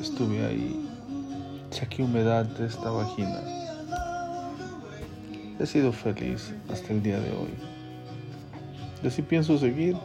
estuve 0.00 0.44
ahí, 0.46 0.88
saqué 1.70 2.04
humedad 2.04 2.44
de 2.44 2.66
esta 2.66 2.90
vagina. 2.90 3.40
He 5.58 5.66
sido 5.66 5.92
feliz 5.92 6.52
hasta 6.72 6.92
el 6.92 7.02
día 7.02 7.18
de 7.18 7.30
hoy. 7.30 7.54
Y 9.02 9.08
así 9.08 9.22
pienso 9.22 9.58
seguir, 9.58 9.96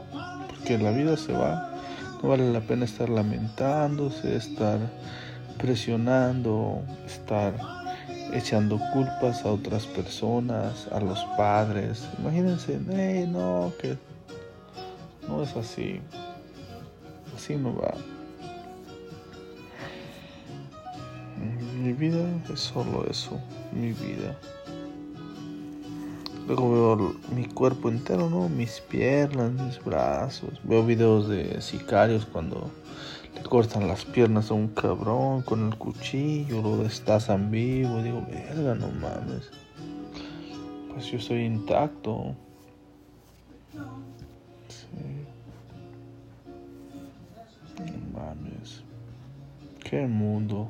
porque 0.50 0.80
la 0.80 0.90
vida 0.90 1.18
se 1.18 1.34
va. 1.34 1.72
No 2.24 2.30
vale 2.30 2.52
la 2.52 2.62
pena 2.62 2.86
estar 2.86 3.10
lamentándose, 3.10 4.36
estar 4.36 4.80
presionando, 5.66 6.84
estar 7.08 7.56
echando 8.34 8.80
culpas 8.94 9.44
a 9.44 9.52
otras 9.52 9.88
personas, 9.88 10.88
a 10.92 11.00
los 11.00 11.24
padres. 11.38 12.08
Imagínense, 12.20 12.80
"Ey, 12.92 13.26
no, 13.28 13.74
que 13.82 13.98
no 15.28 15.42
es 15.42 15.56
así. 15.56 16.00
Así 17.36 17.56
no 17.56 17.76
va. 17.76 17.96
Mi 21.82 21.94
vida 21.94 22.24
es 22.54 22.60
solo 22.60 23.06
eso, 23.10 23.40
mi 23.72 23.92
vida. 23.92 24.38
Luego 26.48 26.96
veo 26.96 27.16
mi 27.36 27.46
cuerpo 27.46 27.90
entero, 27.90 28.30
¿no? 28.30 28.50
Mis 28.50 28.82
piernas, 28.82 29.52
mis 29.52 29.84
brazos. 29.84 30.62
Veo 30.64 30.86
videos 30.86 31.28
de 31.28 31.60
sicarios 31.60 32.24
cuando 32.26 32.70
le 33.36 33.44
cortan 33.44 33.88
las 33.88 34.06
piernas 34.06 34.50
a 34.50 34.54
un 34.54 34.70
cabrón 34.70 35.42
con 35.42 35.68
el 35.68 35.78
cuchillo, 35.78 36.62
lo 36.62 36.78
destazan 36.78 37.52
vivo. 37.52 38.02
Digo, 38.02 38.26
verga, 38.30 38.76
no 38.76 38.88
mames. 38.88 39.52
Pues 40.92 41.06
yo 41.08 41.18
estoy 41.18 41.44
intacto. 41.44 42.34
Sí. 44.70 45.26
No 47.80 48.20
mames. 48.20 48.84
Qué 49.84 50.08
mundo, 50.08 50.68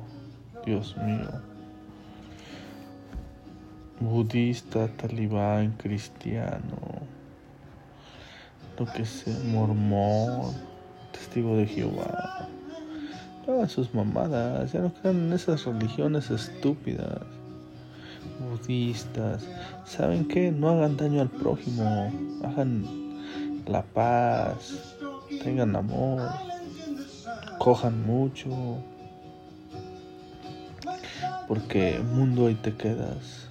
Dios 0.64 0.96
mío. 0.98 1.30
Budista, 3.98 4.88
talibán, 4.88 5.72
cristiano, 5.78 6.76
lo 8.78 8.84
que 8.92 9.06
sea, 9.06 9.38
mormón, 9.46 10.52
testigo 11.12 11.56
de 11.56 11.66
Jehová. 11.66 12.46
Hagan 13.46 13.68
sus 13.68 13.94
mamadas, 13.94 14.72
ya 14.72 14.80
no 14.80 14.92
crean 14.92 15.26
en 15.26 15.32
esas 15.32 15.64
religiones 15.64 16.30
estúpidas. 16.30 17.20
Budistas, 18.40 19.46
¿saben 19.84 20.26
qué? 20.26 20.50
No 20.50 20.70
hagan 20.70 20.96
daño 20.96 21.20
al 21.20 21.30
prójimo, 21.30 22.12
hagan 22.44 22.84
la 23.66 23.82
paz, 23.82 24.96
tengan 25.42 25.76
amor, 25.76 26.28
cojan 27.58 28.04
mucho, 28.04 28.50
porque 31.46 32.00
mundo 32.00 32.46
ahí 32.46 32.54
te 32.54 32.74
quedas. 32.74 33.48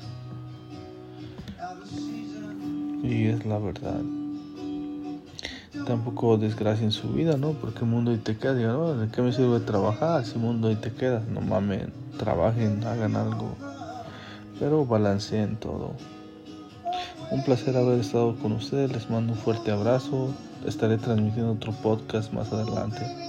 Y 3.01 3.27
es 3.27 3.45
la 3.45 3.60
verdad. 3.60 4.01
Tampoco 5.86 6.38
desgracien 6.38 6.91
su 6.91 7.10
vida, 7.10 7.38
¿no? 7.38 7.52
Porque 7.52 7.86
mundo 7.86 8.12
ahí 8.12 8.17
te 8.17 8.38
quedas. 8.38 8.58
Digan, 8.58 8.76
"Oh, 8.76 8.95
¿de 8.95 9.08
qué 9.10 9.21
me 9.21 9.32
sirve 9.32 9.60
trabajar 9.60 10.26
si 10.26 10.38
mundo 10.39 10.67
ahí 10.67 10.76
te 10.76 10.91
quedas? 10.91 11.28
No 11.28 11.41
mamen, 11.41 11.93
trabajen, 12.17 12.84
hagan 12.84 13.15
algo. 13.15 13.56
Pero 14.60 14.86
balanceen 14.86 15.58
todo. 15.58 15.91
Un 17.32 17.43
placer 17.43 17.76
haber 17.76 18.00
estado 18.00 18.36
con 18.36 18.54
ustedes. 18.54 18.91
Les 18.91 19.10
mando 19.10 19.34
un 19.34 19.39
fuerte 19.39 19.71
abrazo. 19.71 20.30
Estaré 20.65 20.98
transmitiendo 20.98 21.54
otro 21.54 21.71
podcast 21.74 22.32
más 22.34 22.52
adelante. 22.52 23.24